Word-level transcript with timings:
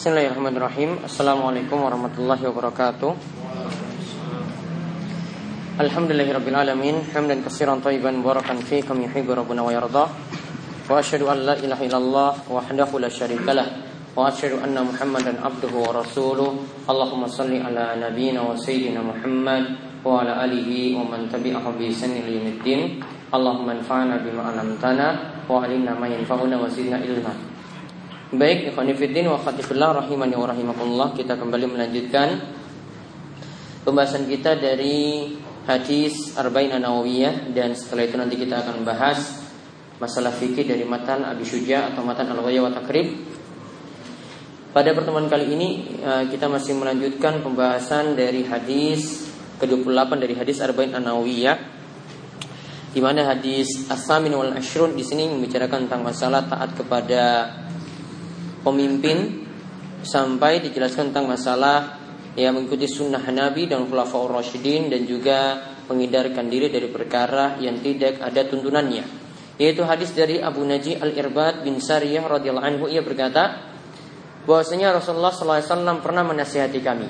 Bismillahirrahmanirrahim. 0.00 1.04
Assalamualaikum 1.04 1.76
warahmatullahi 1.76 2.40
wabarakatuh. 2.48 3.12
Alhamdulillahirrabbilalamin 5.76 7.12
Hamdan 7.12 7.44
kasiran 7.44 7.84
taiban 7.84 8.24
barakan 8.24 8.64
fi 8.64 8.80
Kami 8.80 9.04
yuhibu 9.04 9.36
rabbuna 9.36 9.60
wa 9.60 9.68
yardah 9.68 10.08
Wa 10.88 11.04
ashadu 11.04 11.28
an 11.28 11.44
la 11.44 11.52
ilaha 11.60 11.84
illallah 11.84 12.32
Wahdahu 12.48 12.96
la 12.96 13.12
syarikalah 13.12 13.68
Wa 14.16 14.32
ashadu 14.32 14.64
anna 14.64 14.80
muhammadan 14.80 15.36
abduhu 15.36 15.84
wa 15.84 15.92
rasuluh. 15.92 16.48
Allahumma 16.88 17.28
salli 17.28 17.60
ala 17.60 17.92
nabiyina 17.92 18.40
wa 18.40 18.56
sayyidina 18.56 19.04
muhammad 19.04 20.00
Wa 20.00 20.24
ala 20.24 20.48
alihi 20.48 20.96
wa 20.96 21.12
man 21.12 21.28
tabi'ahu 21.28 21.76
bi 21.76 21.92
sanil 21.92 22.24
yamiddin 22.24 23.04
Allahumma 23.36 23.76
anfa'na 23.76 24.16
bima 24.24 24.48
alamtana 24.48 25.44
Wa 25.44 25.60
alimna 25.60 25.92
ma 25.92 26.08
yanfa'una 26.08 26.56
wa 26.56 26.64
zidna 26.72 27.04
ilma 27.04 27.49
Baik, 28.30 28.70
ikhwanifiddin 28.70 29.26
wa 29.26 29.42
khatifillah 29.42 30.06
rahimani 30.06 30.38
wa 30.38 30.46
rahimakumullah. 30.46 31.18
Kita 31.18 31.34
kembali 31.34 31.66
melanjutkan 31.66 32.38
Pembahasan 33.82 34.30
kita 34.30 34.54
dari 34.54 35.34
hadis 35.66 36.38
Arba'in 36.38 36.70
An-Nawawiyah. 36.70 37.50
Dan 37.50 37.74
setelah 37.74 38.06
itu 38.06 38.14
nanti 38.14 38.38
kita 38.38 38.62
akan 38.62 38.86
membahas 38.86 39.18
Masalah 39.98 40.30
fikih 40.30 40.62
dari 40.62 40.86
matan 40.86 41.26
Abi 41.26 41.42
Syuja 41.42 41.90
atau 41.90 42.06
matan 42.06 42.30
Al-Ghayya 42.30 42.62
wa 42.62 42.70
Takrib. 42.70 43.18
Pada 44.70 44.94
pertemuan 44.94 45.26
kali 45.26 45.50
ini 45.50 45.98
eh, 45.98 46.30
Kita 46.30 46.46
masih 46.46 46.78
melanjutkan 46.78 47.42
pembahasan 47.42 48.14
dari 48.14 48.46
hadis 48.46 49.26
ke-28 49.58 50.10
dari 50.22 50.38
hadis 50.38 50.62
Arba'in 50.62 50.94
An-Nawawiyah 50.94 51.82
di 52.94 53.02
mana 53.02 53.26
hadis 53.26 53.90
As-Samin 53.90 54.30
wal 54.38 54.54
Ashrun 54.54 54.94
di 54.94 55.02
sini 55.02 55.26
membicarakan 55.26 55.90
tentang 55.90 56.06
masalah 56.06 56.46
taat 56.46 56.78
kepada 56.78 57.22
pemimpin 58.60 59.46
sampai 60.00 60.64
dijelaskan 60.64 61.12
tentang 61.12 61.28
masalah 61.28 62.00
yang 62.38 62.56
mengikuti 62.56 62.86
sunnah 62.86 63.20
Nabi 63.20 63.66
dan 63.66 63.84
Khulafaur 63.84 64.30
Rasyidin 64.32 64.88
dan 64.88 65.04
juga 65.04 65.60
menghindarkan 65.90 66.46
diri 66.46 66.70
dari 66.70 66.88
perkara 66.88 67.58
yang 67.58 67.82
tidak 67.82 68.22
ada 68.22 68.46
tuntunannya. 68.46 69.04
Yaitu 69.60 69.84
hadis 69.84 70.16
dari 70.16 70.40
Abu 70.40 70.64
Naji 70.64 70.96
Al-Irbad 70.96 71.66
bin 71.66 71.82
Sariyah 71.82 72.24
radhiyallahu 72.24 72.64
anhu 72.64 72.84
ia 72.88 73.04
berkata 73.04 73.70
bahwasanya 74.48 74.96
Rasulullah 74.96 75.34
SAW 75.34 76.00
pernah 76.00 76.24
menasihati 76.24 76.80
kami 76.80 77.08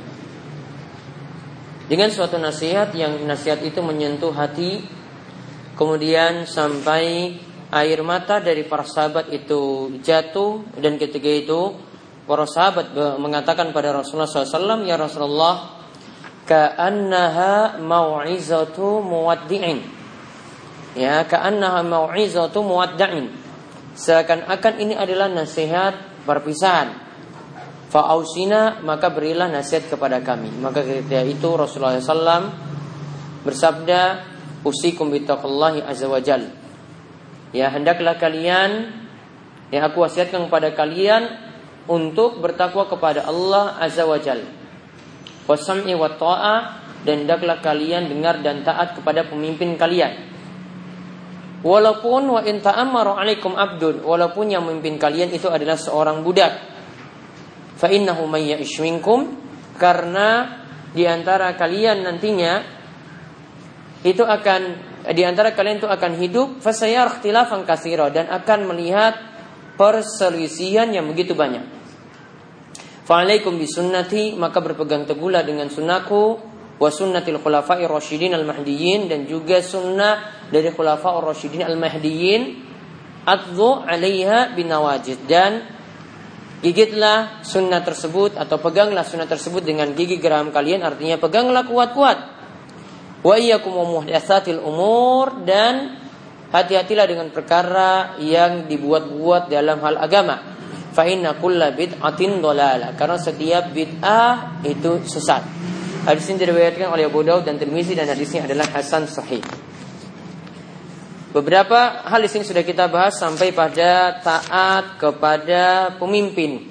dengan 1.90 2.06
suatu 2.06 2.38
nasihat 2.38 2.94
yang 2.94 3.18
nasihat 3.26 3.58
itu 3.66 3.82
menyentuh 3.82 4.30
hati 4.30 4.86
kemudian 5.74 6.46
sampai 6.46 7.34
air 7.70 8.02
mata 8.02 8.42
dari 8.42 8.66
para 8.66 8.82
sahabat 8.82 9.30
itu 9.30 9.94
jatuh 10.02 10.74
dan 10.78 10.98
ketika 10.98 11.30
itu 11.30 11.78
para 12.26 12.46
sahabat 12.46 12.94
mengatakan 13.18 13.70
pada 13.70 13.94
Rasulullah 13.94 14.26
SAW 14.26 14.82
ya 14.86 14.98
Rasulullah 14.98 15.78
ka'annaha 16.46 17.78
mau'izatu 17.78 19.02
muwaddi'in. 19.02 19.78
Ya 20.98 21.22
ka'annaha 21.22 21.86
mau'izatu 21.86 22.66
muwadda'in 22.66 23.30
seakan-akan 23.94 24.74
ini 24.82 24.94
adalah 24.98 25.30
nasihat 25.30 26.26
perpisahan. 26.26 27.10
Fa'ausina 27.90 28.82
maka 28.86 29.10
berilah 29.10 29.50
nasihat 29.50 29.90
kepada 29.90 30.22
kami. 30.22 30.50
Maka 30.58 30.82
ketika 30.82 31.22
itu 31.26 31.48
Rasulullah 31.54 31.98
SAW 31.98 32.50
bersabda 33.42 34.02
usikum 34.62 35.10
bitaqallahi 35.10 35.82
azza 35.82 36.06
wajalla 36.06 36.59
Ya 37.50 37.66
hendaklah 37.70 38.14
kalian 38.14 38.94
yang 39.74 39.82
aku 39.86 40.06
wasiatkan 40.06 40.46
kepada 40.46 40.74
kalian 40.74 41.26
untuk 41.90 42.38
bertakwa 42.38 42.86
kepada 42.86 43.26
Allah 43.26 43.78
Azza 43.78 44.06
wa 44.06 44.18
Jal. 44.18 44.42
Wasam'i 45.50 45.94
wa 45.98 46.10
ta'a 46.14 46.56
dan 47.02 47.26
hendaklah 47.26 47.58
kalian 47.58 48.06
dengar 48.06 48.38
dan 48.38 48.62
taat 48.62 48.94
kepada 48.94 49.26
pemimpin 49.26 49.74
kalian. 49.74 50.30
Walaupun 51.60 52.22
wa 52.24 52.40
in 52.46 52.62
ta'ammaru 52.62 53.18
'alaikum 53.18 53.52
abdun, 53.58 54.06
walaupun 54.06 54.48
yang 54.48 54.64
memimpin 54.64 54.96
kalian 54.96 55.34
itu 55.34 55.50
adalah 55.50 55.76
seorang 55.76 56.22
budak. 56.22 56.54
Fa 57.76 57.88
innahu 57.90 58.28
may 58.28 58.52
karena 59.80 60.28
di 60.92 61.08
antara 61.08 61.56
kalian 61.56 62.04
nantinya 62.04 62.60
itu 64.04 64.20
akan 64.20 64.89
di 65.00 65.22
antara 65.24 65.56
kalian 65.56 65.80
itu 65.80 65.88
akan 65.88 66.12
hidup 66.20 66.48
fasayar 66.60 67.18
ikhtilafan 67.18 67.64
katsira 67.64 68.12
dan 68.12 68.28
akan 68.28 68.68
melihat 68.68 69.16
perselisihan 69.80 70.92
yang 70.92 71.08
begitu 71.08 71.32
banyak. 71.32 71.64
Fa'alaikum 73.08 73.56
bisunnati 73.56 74.36
maka 74.36 74.60
berpegang 74.60 75.08
teguhlah 75.08 75.40
dengan 75.40 75.72
sunnahku 75.72 76.22
wa 76.76 76.90
sunnatil 76.92 77.40
khulafa'i 77.40 77.88
rasyidin 77.88 78.36
al-mahdiyyin 78.36 79.08
dan 79.08 79.24
juga 79.24 79.64
sunnah 79.64 80.46
dari 80.52 80.68
khulafa'ur 80.68 81.24
rasyidin 81.32 81.64
al-mahdiyyin 81.64 82.42
adzu 83.24 83.84
'alaiha 83.84 84.52
binawajid 84.52 85.24
dan 85.24 85.64
gigitlah 86.60 87.40
sunnah 87.40 87.80
tersebut 87.80 88.36
atau 88.36 88.60
peganglah 88.60 89.04
sunnah 89.04 89.28
tersebut 89.28 89.64
dengan 89.64 89.92
gigi 89.96 90.20
geram 90.20 90.52
kalian 90.52 90.84
artinya 90.84 91.16
peganglah 91.16 91.64
kuat-kuat 91.64 92.39
Wa 93.20 93.36
iyyakum 93.36 94.00
muhdatsatil 94.00 94.60
umur 94.60 95.44
dan 95.44 96.00
hati-hatilah 96.50 97.06
dengan 97.06 97.28
perkara 97.28 98.16
yang 98.18 98.66
dibuat-buat 98.66 99.52
dalam 99.52 99.78
hal 99.84 99.96
agama. 100.00 100.36
Fa 100.90 101.06
inna 101.06 101.38
kulla 101.38 101.70
bid'atin 101.70 102.42
dolala 102.42 102.98
karena 102.98 103.20
setiap 103.20 103.70
bid'ah 103.70 104.64
itu 104.66 105.04
sesat. 105.06 105.46
Hadis 106.00 106.26
ini 106.32 106.42
diriwayatkan 106.42 106.88
oleh 106.90 107.06
Abu 107.06 107.20
Daud 107.22 107.44
dan 107.44 107.60
Tirmizi 107.60 107.92
dan 107.92 108.08
hadisnya 108.08 108.48
adalah 108.48 108.66
hasan 108.72 109.04
sahih. 109.04 109.44
Beberapa 111.30 112.10
hal 112.10 112.26
di 112.26 112.28
sini 112.32 112.42
sudah 112.42 112.66
kita 112.66 112.90
bahas 112.90 113.14
sampai 113.14 113.54
pada 113.54 114.18
taat 114.18 114.98
kepada 114.98 115.94
pemimpin. 115.94 116.66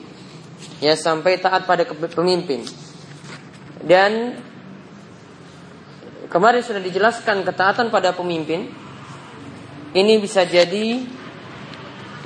Ya, 0.84 1.00
sampai 1.00 1.40
taat 1.40 1.64
pada 1.64 1.88
pemimpin. 1.88 2.68
Dan 3.80 4.36
Kemarin 6.30 6.62
sudah 6.62 6.78
dijelaskan 6.78 7.42
ketaatan 7.42 7.90
pada 7.90 8.14
pemimpin. 8.14 8.70
Ini 9.90 10.22
bisa 10.22 10.46
jadi 10.46 11.02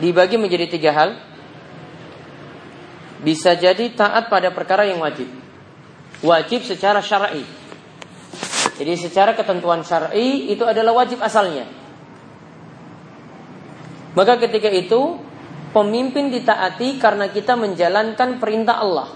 dibagi 0.04 0.36
menjadi 0.36 0.68
tiga 0.68 0.92
hal. 0.92 1.10
Bisa 3.24 3.56
jadi 3.56 3.88
taat 3.96 4.28
pada 4.28 4.52
perkara 4.52 4.84
yang 4.84 5.00
wajib. 5.00 5.32
Wajib 6.20 6.68
secara 6.68 7.00
syar'i. 7.00 7.48
Jadi 8.76 8.94
secara 9.00 9.32
ketentuan 9.40 9.88
syar'i 9.88 10.52
itu 10.52 10.68
adalah 10.68 10.92
wajib 10.92 11.24
asalnya. 11.24 11.64
Maka 14.20 14.36
ketika 14.44 14.68
itu 14.68 15.16
pemimpin 15.72 16.28
ditaati 16.28 17.00
karena 17.00 17.32
kita 17.32 17.56
menjalankan 17.56 18.44
perintah 18.44 18.84
Allah. 18.84 19.08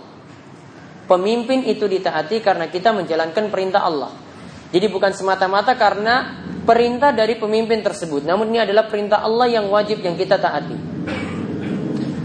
Pemimpin 1.12 1.68
itu 1.68 1.84
ditaati 1.92 2.40
karena 2.40 2.72
kita 2.72 2.96
menjalankan 2.96 3.52
perintah 3.52 3.84
Allah. 3.84 4.26
Jadi 4.67 4.85
bukan 4.91 5.16
semata-mata 5.16 5.79
karena 5.79 6.44
perintah 6.67 7.16
dari 7.16 7.39
pemimpin 7.39 7.79
tersebut. 7.79 8.28
Namun 8.28 8.51
ini 8.51 8.59
adalah 8.59 8.91
perintah 8.91 9.23
Allah 9.23 9.47
yang 9.47 9.72
wajib 9.72 10.03
yang 10.03 10.19
kita 10.19 10.35
taati. 10.35 10.75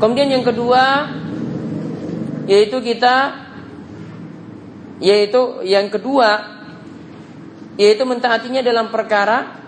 Kemudian 0.02 0.34
yang 0.34 0.42
kedua 0.42 1.06
yaitu 2.50 2.82
kita 2.82 3.38
yaitu 4.98 5.62
yang 5.62 5.86
kedua 5.86 6.58
yaitu 7.78 8.02
mentaatinya 8.02 8.66
dalam 8.66 8.90
perkara 8.90 9.62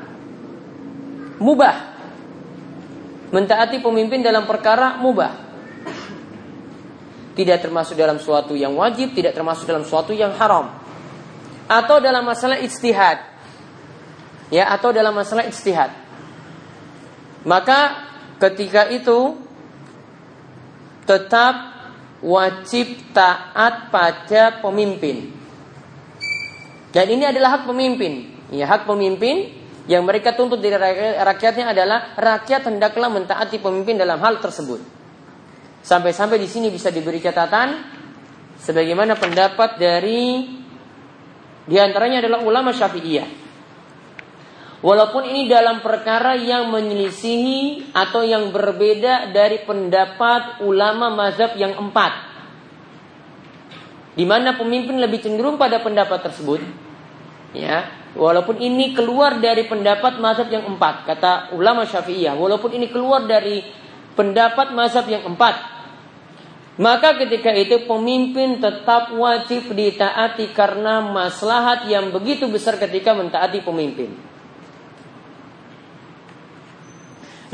mubah. 1.38 1.94
Mentaati 3.30 3.78
pemimpin 3.78 4.18
dalam 4.18 4.50
perkara 4.50 4.98
mubah. 4.98 5.46
Tidak 7.34 7.58
termasuk 7.62 7.98
dalam 7.98 8.18
suatu 8.18 8.54
yang 8.54 8.74
wajib, 8.78 9.14
tidak 9.14 9.34
termasuk 9.34 9.66
dalam 9.66 9.82
suatu 9.86 10.14
yang 10.14 10.34
haram 10.38 10.83
atau 11.68 11.96
dalam 12.00 12.24
masalah 12.24 12.60
ijtihad. 12.60 13.18
Ya, 14.52 14.68
atau 14.70 14.92
dalam 14.92 15.16
masalah 15.16 15.48
ijtihad. 15.48 15.90
Maka 17.44 18.08
ketika 18.40 18.88
itu 18.92 19.40
tetap 21.04 21.74
wajib 22.24 23.12
taat 23.12 23.92
pada 23.92 24.64
pemimpin. 24.64 25.32
Dan 26.92 27.06
ini 27.10 27.24
adalah 27.28 27.60
hak 27.60 27.64
pemimpin. 27.68 28.32
Ya, 28.48 28.64
hak 28.64 28.88
pemimpin 28.88 29.52
yang 29.84 30.08
mereka 30.08 30.32
tuntut 30.32 30.64
dari 30.64 30.80
rakyatnya 31.20 31.76
adalah 31.76 32.16
rakyat 32.16 32.72
hendaklah 32.72 33.12
mentaati 33.12 33.60
pemimpin 33.60 34.00
dalam 34.00 34.16
hal 34.24 34.40
tersebut. 34.40 34.80
Sampai-sampai 35.84 36.40
di 36.40 36.48
sini 36.48 36.72
bisa 36.72 36.88
diberi 36.88 37.20
catatan 37.20 37.84
sebagaimana 38.56 39.20
pendapat 39.20 39.76
dari 39.76 40.48
di 41.64 41.76
antaranya 41.80 42.20
adalah 42.20 42.44
ulama 42.44 42.72
Syafi'iyah. 42.72 43.42
Walaupun 44.84 45.24
ini 45.24 45.48
dalam 45.48 45.80
perkara 45.80 46.36
yang 46.36 46.68
menyelisihi 46.68 47.96
atau 47.96 48.20
yang 48.20 48.52
berbeda 48.52 49.32
dari 49.32 49.64
pendapat 49.64 50.60
ulama 50.60 51.08
mazhab 51.08 51.56
yang 51.56 51.72
empat. 51.72 52.36
di 54.14 54.22
mana 54.22 54.54
pemimpin 54.54 55.02
lebih 55.02 55.26
cenderung 55.26 55.58
pada 55.58 55.82
pendapat 55.82 56.30
tersebut, 56.30 56.62
ya, 57.50 57.90
walaupun 58.14 58.62
ini 58.62 58.94
keluar 58.94 59.42
dari 59.42 59.66
pendapat 59.66 60.22
mazhab 60.22 60.46
yang 60.54 60.70
empat, 60.70 61.02
kata 61.02 61.50
ulama 61.50 61.82
Syafi'iyah, 61.82 62.38
walaupun 62.38 62.78
ini 62.78 62.94
keluar 62.94 63.26
dari 63.26 63.66
pendapat 64.14 64.70
mazhab 64.70 65.10
yang 65.10 65.26
empat, 65.26 65.73
maka 66.74 67.14
ketika 67.22 67.54
itu 67.54 67.86
pemimpin 67.86 68.58
tetap 68.58 69.14
wajib 69.14 69.70
ditaati 69.70 70.50
karena 70.50 70.98
maslahat 71.04 71.86
yang 71.86 72.10
begitu 72.10 72.50
besar 72.50 72.78
ketika 72.82 73.14
mentaati 73.14 73.62
pemimpin. 73.62 74.10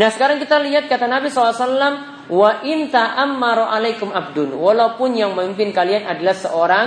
Nah 0.01 0.09
sekarang 0.09 0.41
kita 0.41 0.57
lihat 0.65 0.89
kata 0.89 1.05
Nabi 1.05 1.29
SAW 1.29 2.21
Wa 2.31 2.63
inta 2.63 3.11
ta'ammaru 3.11 3.67
alaikum 3.67 4.15
abdun. 4.15 4.55
Walaupun 4.55 5.19
yang 5.19 5.35
memimpin 5.35 5.75
kalian 5.75 6.07
adalah 6.07 6.39
seorang 6.39 6.87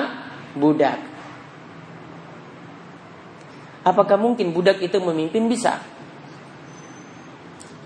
budak. 0.56 0.96
Apakah 3.84 4.16
mungkin 4.16 4.56
budak 4.56 4.80
itu 4.80 4.96
memimpin? 5.04 5.52
Bisa. 5.52 5.84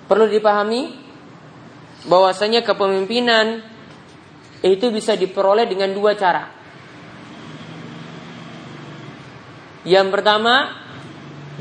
Perlu 0.06 0.30
dipahami 0.30 1.02
bahwasanya 2.06 2.62
kepemimpinan 2.62 3.66
itu 4.65 4.89
bisa 4.89 5.13
diperoleh 5.13 5.69
dengan 5.69 5.94
dua 5.94 6.18
cara. 6.18 6.50
Yang 9.88 10.07
pertama 10.12 10.74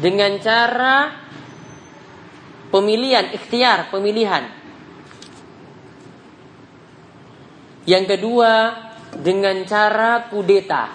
dengan 0.01 0.35
cara 0.43 1.15
pemilihan, 2.73 3.31
ikhtiar, 3.37 3.93
pemilihan. 3.93 4.51
Yang 7.87 8.05
kedua 8.19 8.53
dengan 9.15 9.63
cara 9.63 10.27
kudeta. 10.27 10.91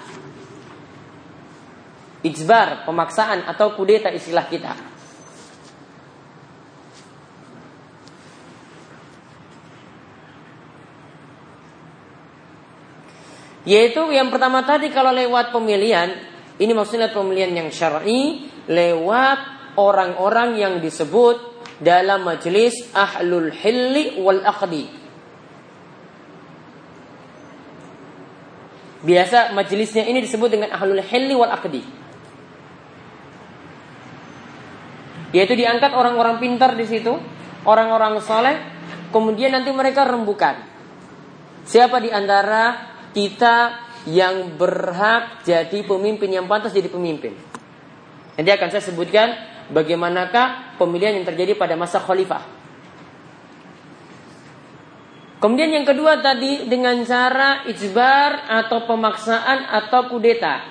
Ijbar, 2.21 2.85
pemaksaan 2.85 3.47
atau 3.47 3.73
kudeta 3.73 4.11
istilah 4.11 4.45
kita. 4.45 4.90
Yaitu 13.61 14.01
yang 14.09 14.33
pertama 14.33 14.65
tadi 14.65 14.89
kalau 14.89 15.13
lewat 15.13 15.53
pemilihan, 15.53 16.09
ini 16.57 16.71
maksudnya 16.73 17.13
pemilihan 17.13 17.53
yang 17.53 17.69
syar'i 17.69 18.49
lewat 18.65 19.39
orang-orang 19.77 20.57
yang 20.57 20.73
disebut 20.81 21.37
dalam 21.81 22.25
majelis 22.25 22.73
ahlul 22.93 23.53
hilli 23.53 24.17
wal 24.21 24.41
aqdi. 24.41 24.85
Biasa 29.01 29.57
majelisnya 29.57 30.05
ini 30.05 30.21
disebut 30.21 30.49
dengan 30.53 30.69
ahlul 30.77 31.01
hilli 31.01 31.33
wal 31.33 31.49
akdi. 31.49 31.81
Yaitu 35.33 35.53
diangkat 35.57 35.95
orang-orang 35.95 36.37
pintar 36.37 36.77
di 36.77 36.85
situ, 36.85 37.13
orang-orang 37.65 38.19
soleh, 38.21 38.57
kemudian 39.09 39.53
nanti 39.55 39.73
mereka 39.73 40.05
rembukan. 40.05 40.59
Siapa 41.65 41.97
di 42.03 42.11
antara 42.11 42.90
kita 43.11 43.87
yang 44.09 44.57
berhak 44.57 45.45
jadi 45.45 45.85
pemimpin 45.85 46.31
yang 46.31 46.49
pantas 46.49 46.73
jadi 46.73 46.89
pemimpin? 46.89 47.37
Nanti 48.35 48.49
akan 48.49 48.67
saya 48.71 48.83
sebutkan 48.83 49.27
bagaimanakah 49.69 50.75
pemilihan 50.81 51.21
yang 51.21 51.27
terjadi 51.27 51.55
pada 51.55 51.77
masa 51.79 52.01
khalifah. 52.01 52.43
Kemudian 55.41 55.73
yang 55.73 55.85
kedua 55.89 56.21
tadi 56.21 56.69
dengan 56.69 57.01
cara 57.01 57.65
ijbar 57.65 58.45
atau 58.45 58.85
pemaksaan 58.85 59.65
atau 59.73 60.05
kudeta. 60.05 60.69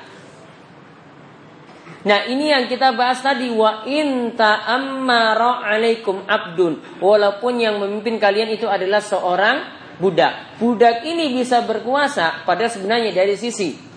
Nah 2.00 2.24
ini 2.30 2.48
yang 2.48 2.64
kita 2.70 2.96
bahas 2.96 3.20
tadi 3.20 3.50
wa 3.50 3.82
in 3.84 4.32
ta'ammara 4.38 5.66
alaikum 5.66 6.22
abdun. 6.22 7.02
Walaupun 7.02 7.60
yang 7.60 7.82
memimpin 7.82 8.16
kalian 8.16 8.54
itu 8.54 8.70
adalah 8.70 9.02
seorang 9.02 9.79
budak. 10.00 10.56
Budak 10.58 11.04
ini 11.04 11.36
bisa 11.36 11.62
berkuasa 11.62 12.42
pada 12.48 12.66
sebenarnya 12.66 13.12
dari 13.12 13.36
sisi 13.36 13.90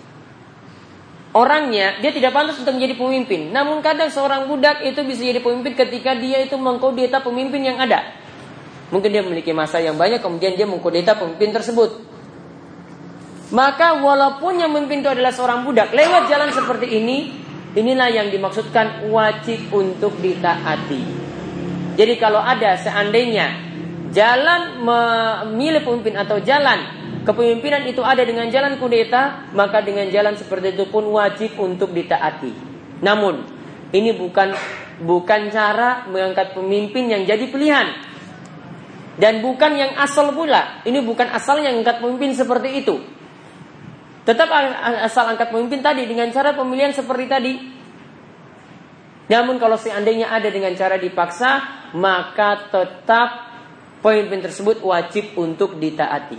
orangnya 1.34 1.98
dia 1.98 2.14
tidak 2.14 2.30
pantas 2.30 2.56
untuk 2.62 2.78
menjadi 2.78 2.94
pemimpin. 2.94 3.50
Namun 3.50 3.82
kadang 3.82 4.08
seorang 4.08 4.46
budak 4.46 4.80
itu 4.86 5.02
bisa 5.02 5.20
jadi 5.26 5.42
pemimpin 5.42 5.74
ketika 5.74 6.14
dia 6.14 6.40
itu 6.40 6.54
mengkodeta 6.54 7.20
pemimpin 7.20 7.60
yang 7.60 7.76
ada. 7.82 8.14
Mungkin 8.94 9.10
dia 9.10 9.26
memiliki 9.26 9.50
masa 9.50 9.82
yang 9.82 9.98
banyak 9.98 10.22
kemudian 10.22 10.54
dia 10.54 10.64
mengkudeta 10.64 11.18
pemimpin 11.18 11.50
tersebut. 11.50 12.14
Maka 13.50 14.00
walaupun 14.00 14.62
yang 14.62 14.70
memimpin 14.70 15.02
itu 15.02 15.10
adalah 15.10 15.34
seorang 15.34 15.66
budak 15.66 15.92
lewat 15.92 16.30
jalan 16.30 16.50
seperti 16.54 16.86
ini, 17.02 17.34
inilah 17.74 18.08
yang 18.08 18.30
dimaksudkan 18.30 19.10
wajib 19.10 19.68
untuk 19.74 20.14
ditaati. 20.22 21.02
Jadi 21.94 22.14
kalau 22.18 22.42
ada 22.42 22.74
seandainya 22.74 23.73
jalan 24.14 24.78
memilih 24.78 25.82
pemimpin 25.82 26.14
atau 26.14 26.38
jalan 26.38 27.04
kepemimpinan 27.26 27.82
itu 27.88 28.04
ada 28.04 28.22
dengan 28.22 28.46
jalan 28.52 28.78
kudeta, 28.78 29.50
maka 29.56 29.82
dengan 29.82 30.06
jalan 30.12 30.38
seperti 30.38 30.76
itu 30.76 30.86
pun 30.86 31.08
wajib 31.10 31.58
untuk 31.58 31.90
ditaati. 31.90 32.52
Namun 33.02 33.42
ini 33.90 34.14
bukan 34.14 34.54
bukan 35.02 35.50
cara 35.50 36.06
mengangkat 36.06 36.54
pemimpin 36.54 37.10
yang 37.10 37.26
jadi 37.26 37.44
pilihan. 37.50 37.88
Dan 39.14 39.46
bukan 39.46 39.78
yang 39.78 39.94
asal 39.94 40.34
pula. 40.34 40.82
Ini 40.82 40.98
bukan 41.06 41.30
asal 41.30 41.62
yang 41.62 41.78
angkat 41.78 42.02
pemimpin 42.02 42.34
seperti 42.34 42.82
itu. 42.82 42.98
Tetap 44.26 44.50
asal 45.06 45.30
angkat 45.30 45.54
pemimpin 45.54 45.84
tadi 45.84 46.02
dengan 46.10 46.34
cara 46.34 46.50
pemilihan 46.50 46.90
seperti 46.90 47.24
tadi. 47.30 47.52
Namun 49.30 49.56
kalau 49.62 49.78
seandainya 49.78 50.34
ada 50.34 50.50
dengan 50.50 50.74
cara 50.74 50.98
dipaksa, 50.98 51.62
maka 51.94 52.68
tetap 52.74 53.43
pemimpin 54.04 54.44
tersebut 54.44 54.84
wajib 54.84 55.32
untuk 55.40 55.80
ditaati. 55.80 56.36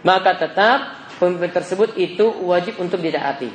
Maka 0.00 0.32
tetap 0.40 0.78
pemimpin 1.20 1.52
tersebut 1.52 1.92
itu 2.00 2.24
wajib 2.48 2.80
untuk 2.80 3.04
ditaati. 3.04 3.52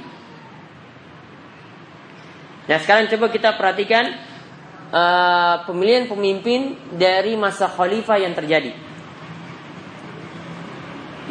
Nah 2.70 2.78
sekarang 2.78 3.10
coba 3.10 3.34
kita 3.34 3.58
perhatikan 3.58 4.14
uh, 4.94 5.66
pemilihan 5.66 6.06
pemimpin 6.06 6.78
dari 6.94 7.34
masa 7.34 7.66
khalifah 7.66 8.22
yang 8.22 8.38
terjadi. 8.38 8.78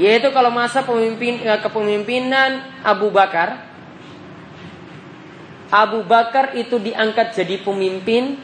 Yaitu 0.03 0.35
kalau 0.35 0.51
masa 0.51 0.83
pemimpin 0.83 1.47
uh, 1.47 1.63
kepemimpinan 1.63 2.83
Abu 2.83 3.15
Bakar, 3.15 3.71
Abu 5.71 6.03
Bakar 6.03 6.59
itu 6.59 6.83
diangkat 6.83 7.39
jadi 7.39 7.63
pemimpin 7.63 8.35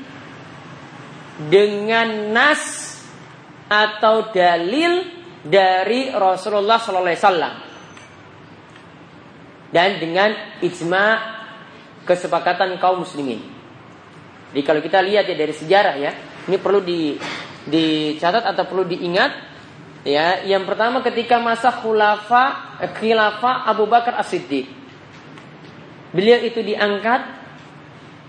dengan 1.50 2.30
nas 2.30 2.93
atau 3.74 4.30
dalil 4.30 5.02
dari 5.42 6.14
Rasulullah 6.14 6.78
Sallallahu 6.78 7.06
Alaihi 7.10 7.20
Wasallam 7.20 7.54
dan 9.74 9.98
dengan 9.98 10.30
ijma 10.62 11.04
kesepakatan 12.06 12.78
kaum 12.78 13.02
muslimin. 13.02 13.42
Jadi 14.54 14.62
kalau 14.62 14.78
kita 14.78 15.02
lihat 15.02 15.26
ya 15.26 15.34
dari 15.34 15.50
sejarah 15.50 15.94
ya, 15.98 16.12
ini 16.46 16.56
perlu 16.62 16.78
di 16.78 17.18
dicatat 17.66 18.54
atau 18.54 18.64
perlu 18.70 18.86
diingat 18.86 19.32
ya. 20.06 20.46
Yang 20.46 20.62
pertama 20.70 21.02
ketika 21.02 21.42
masa 21.42 21.74
khulafa 21.74 22.78
eh, 22.78 22.92
khilafah 22.94 23.66
Abu 23.66 23.90
Bakar 23.90 24.14
As-Siddiq. 24.22 24.70
Beliau 26.14 26.38
itu 26.46 26.62
diangkat 26.62 27.20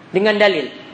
dengan 0.09 0.41
dalil. 0.41 0.84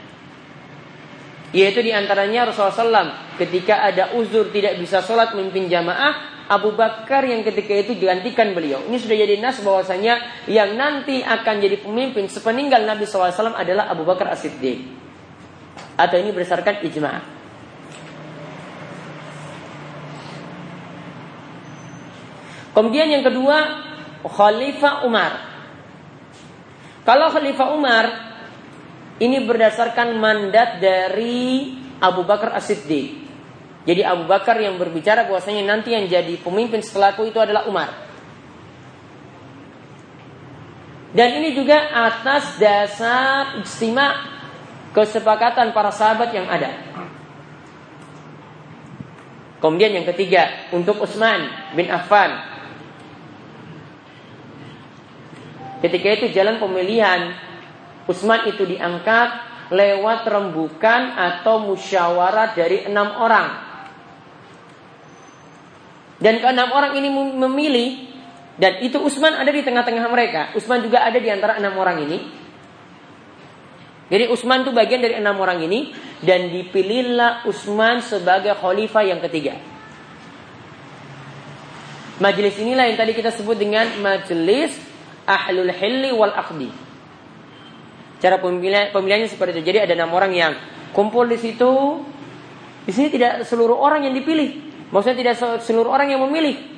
Yaitu 1.51 1.83
di 1.83 1.91
antaranya 1.91 2.47
Rasulullah 2.47 3.03
SAW 3.03 3.09
ketika 3.35 3.83
ada 3.83 4.15
uzur 4.15 4.47
tidak 4.55 4.79
bisa 4.79 5.03
sholat 5.03 5.35
memimpin 5.35 5.67
jamaah 5.67 6.43
Abu 6.51 6.75
Bakar 6.75 7.23
yang 7.27 7.43
ketika 7.47 7.75
itu 7.75 7.95
digantikan 7.95 8.51
beliau. 8.51 8.83
Ini 8.87 8.97
sudah 8.99 9.15
jadi 9.15 9.39
nas 9.39 9.59
bahwasanya 9.63 10.47
yang 10.51 10.75
nanti 10.75 11.23
akan 11.23 11.55
jadi 11.63 11.79
pemimpin 11.79 12.27
sepeninggal 12.27 12.83
Nabi 12.83 13.07
SAW 13.07 13.55
adalah 13.55 13.87
Abu 13.91 14.03
Bakar 14.03 14.31
As-Siddiq 14.31 14.83
atau 15.95 16.15
ini 16.19 16.31
berdasarkan 16.35 16.83
ijma. 16.87 17.13
Kemudian 22.71 23.11
yang 23.11 23.23
kedua, 23.27 23.57
Khalifah 24.23 25.03
Umar. 25.03 25.31
Kalau 27.03 27.27
Khalifah 27.31 27.67
Umar 27.75 28.30
ini 29.21 29.37
berdasarkan 29.45 30.17
mandat 30.17 30.81
dari 30.81 31.77
Abu 32.01 32.25
Bakar 32.25 32.57
As-Siddiq. 32.57 33.21
Jadi 33.85 34.01
Abu 34.01 34.25
Bakar 34.25 34.57
yang 34.57 34.81
berbicara 34.81 35.29
bahwasanya 35.29 35.61
nanti 35.61 35.93
yang 35.93 36.09
jadi 36.09 36.41
pemimpin 36.41 36.81
setelahku 36.81 37.29
itu 37.29 37.37
adalah 37.37 37.69
Umar. 37.69 37.89
Dan 41.13 41.37
ini 41.37 41.53
juga 41.53 41.91
atas 41.91 42.57
dasar 42.57 43.61
istimewa 43.61 44.25
kesepakatan 44.95 45.69
para 45.75 45.91
sahabat 45.93 46.33
yang 46.33 46.47
ada. 46.49 46.71
Kemudian 49.61 49.93
yang 49.93 50.07
ketiga 50.09 50.71
untuk 50.73 50.97
Utsman 50.97 51.45
bin 51.77 51.93
Affan. 51.93 52.41
Ketika 55.85 56.07
itu 56.17 56.25
jalan 56.33 56.57
pemilihan 56.57 57.50
Utsman 58.09 58.49
itu 58.49 58.65
diangkat 58.65 59.29
lewat 59.71 60.27
rembukan 60.27 61.15
atau 61.15 61.63
musyawarah 61.63 62.53
dari 62.57 62.85
enam 62.85 63.15
orang. 63.17 63.47
Dan 66.21 66.37
keenam 66.37 66.69
orang 66.69 66.93
ini 67.01 67.09
memilih 67.33 67.89
dan 68.61 68.77
itu 68.83 69.01
Utsman 69.01 69.33
ada 69.33 69.49
di 69.49 69.65
tengah-tengah 69.65 70.05
mereka. 70.11 70.41
Utsman 70.53 70.85
juga 70.85 71.01
ada 71.01 71.17
di 71.17 71.29
antara 71.33 71.57
enam 71.57 71.73
orang 71.81 72.05
ini. 72.05 72.17
Jadi 74.11 74.27
Utsman 74.27 74.67
itu 74.67 74.75
bagian 74.75 75.01
dari 75.01 75.17
enam 75.17 75.39
orang 75.39 75.63
ini 75.65 75.95
dan 76.21 76.51
dipilihlah 76.51 77.47
Utsman 77.47 78.03
sebagai 78.03 78.53
khalifah 78.59 79.07
yang 79.07 79.23
ketiga. 79.23 79.55
Majelis 82.21 82.53
inilah 82.61 82.85
yang 82.85 83.01
tadi 83.01 83.17
kita 83.17 83.33
sebut 83.33 83.57
dengan 83.57 83.87
majelis 83.97 84.77
ahlul 85.25 85.73
hilli 85.73 86.13
wal 86.13 86.35
aqdi. 86.35 86.90
Cara 88.21 88.37
pemilihan 88.37 88.93
pemilihannya 88.93 89.27
seperti 89.27 89.59
itu. 89.59 89.73
Jadi 89.73 89.89
ada 89.89 89.93
enam 89.97 90.13
orang 90.13 90.31
yang 90.31 90.53
kumpul 90.93 91.25
di 91.25 91.41
situ. 91.41 91.71
Di 92.85 92.91
sini 92.93 93.09
tidak 93.09 93.49
seluruh 93.49 93.75
orang 93.75 94.05
yang 94.05 94.13
dipilih. 94.13 94.71
Maksudnya 94.93 95.17
tidak 95.17 95.35
seluruh 95.65 95.89
orang 95.89 96.13
yang 96.13 96.21
memilih. 96.21 96.69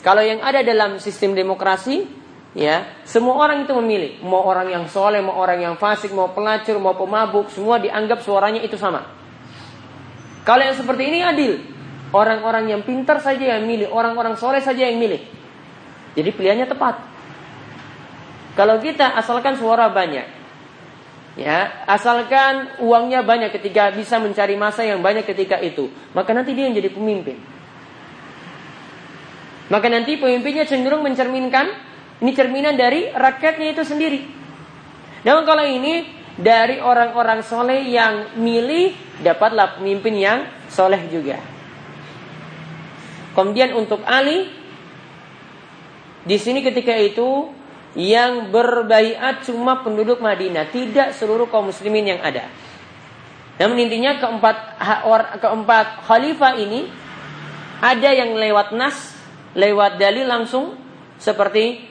Kalau 0.00 0.24
yang 0.24 0.40
ada 0.42 0.64
dalam 0.64 0.98
sistem 0.98 1.36
demokrasi, 1.36 2.08
ya 2.56 3.04
semua 3.04 3.36
orang 3.38 3.68
itu 3.68 3.76
memilih. 3.76 4.24
Mau 4.24 4.42
orang 4.42 4.72
yang 4.72 4.84
soleh, 4.88 5.20
mau 5.20 5.36
orang 5.36 5.60
yang 5.60 5.74
fasik, 5.76 6.10
mau 6.10 6.32
pelacur, 6.32 6.80
mau 6.80 6.96
pemabuk, 6.96 7.52
semua 7.52 7.78
dianggap 7.78 8.24
suaranya 8.24 8.64
itu 8.64 8.74
sama. 8.80 9.04
Kalau 10.42 10.62
yang 10.66 10.74
seperti 10.74 11.02
ini 11.06 11.22
adil, 11.22 11.52
Orang-orang 12.12 12.68
yang 12.68 12.84
pintar 12.84 13.24
saja 13.24 13.56
yang 13.56 13.64
milih, 13.64 13.88
orang-orang 13.88 14.36
soleh 14.36 14.60
saja 14.60 14.84
yang 14.84 15.00
milih. 15.00 15.24
Jadi 16.12 16.28
pilihannya 16.28 16.68
tepat. 16.68 17.00
Kalau 18.52 18.76
kita 18.84 19.16
asalkan 19.16 19.56
suara 19.56 19.88
banyak, 19.88 20.28
ya 21.40 21.84
asalkan 21.88 22.84
uangnya 22.84 23.24
banyak 23.24 23.48
ketika 23.48 23.88
bisa 23.96 24.20
mencari 24.20 24.60
masa 24.60 24.84
yang 24.84 25.00
banyak 25.00 25.24
ketika 25.24 25.56
itu, 25.60 25.88
maka 26.12 26.36
nanti 26.36 26.52
dia 26.52 26.68
yang 26.68 26.76
jadi 26.76 26.92
pemimpin. 26.92 27.40
Maka 29.72 29.88
nanti 29.88 30.20
pemimpinnya 30.20 30.68
cenderung 30.68 31.00
mencerminkan 31.00 31.72
ini 32.20 32.32
cerminan 32.36 32.76
dari 32.76 33.08
rakyatnya 33.08 33.72
itu 33.72 33.82
sendiri. 33.88 34.20
Namun 35.24 35.42
kalau 35.48 35.64
ini 35.64 36.04
dari 36.36 36.76
orang-orang 36.76 37.40
soleh 37.40 37.82
yang 37.88 38.36
milih 38.36 38.92
dapatlah 39.24 39.80
pemimpin 39.80 40.14
yang 40.20 40.38
soleh 40.68 41.00
juga. 41.08 41.40
Kemudian 43.32 43.72
untuk 43.72 44.04
Ali 44.04 44.52
di 46.22 46.36
sini 46.36 46.60
ketika 46.60 46.92
itu 46.94 47.48
yang 47.92 48.48
berbaiat 48.48 49.44
cuma 49.44 49.84
penduduk 49.84 50.24
Madinah, 50.24 50.72
tidak 50.72 51.12
seluruh 51.12 51.48
kaum 51.52 51.68
muslimin 51.68 52.16
yang 52.16 52.20
ada. 52.24 52.48
Namun 53.60 53.76
intinya 53.84 54.16
keempat 54.16 54.56
keempat 55.38 56.08
khalifah 56.08 56.56
ini 56.56 56.88
ada 57.84 58.10
yang 58.10 58.32
lewat 58.32 58.72
nas, 58.72 59.12
lewat 59.52 60.00
dalil 60.00 60.24
langsung 60.24 60.80
seperti 61.20 61.84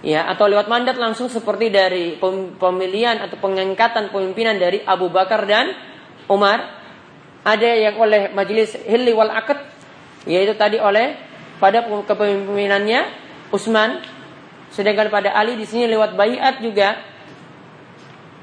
ya 0.00 0.30
atau 0.30 0.46
lewat 0.46 0.70
mandat 0.70 0.96
langsung 0.96 1.26
seperti 1.26 1.68
dari 1.68 2.16
pemilihan 2.56 3.20
atau 3.20 3.36
pengangkatan 3.42 4.14
pemimpinan 4.14 4.56
dari 4.56 4.80
Abu 4.86 5.10
Bakar 5.10 5.44
dan 5.50 5.74
Umar. 6.30 6.78
Ada 7.40 7.72
yang 7.72 7.96
oleh 7.96 8.28
majelis 8.36 8.76
Hilli 8.84 9.16
wal 9.16 9.32
Aqd 9.32 9.58
yaitu 10.28 10.52
tadi 10.60 10.76
oleh 10.76 11.16
pada 11.56 11.84
kepemimpinannya 11.84 13.00
Utsman 13.48 14.19
sedangkan 14.70 15.10
pada 15.10 15.34
Ali 15.34 15.58
di 15.58 15.66
sini 15.66 15.90
lewat 15.90 16.14
bayat 16.14 16.62
juga 16.62 16.98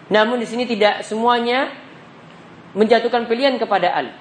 namun 0.08 0.40
di 0.40 0.48
sini 0.48 0.64
tidak 0.64 1.04
semuanya 1.04 1.72
menjatuhkan 2.76 3.28
pilihan 3.28 3.60
kepada 3.60 3.92
Ali 3.92 4.14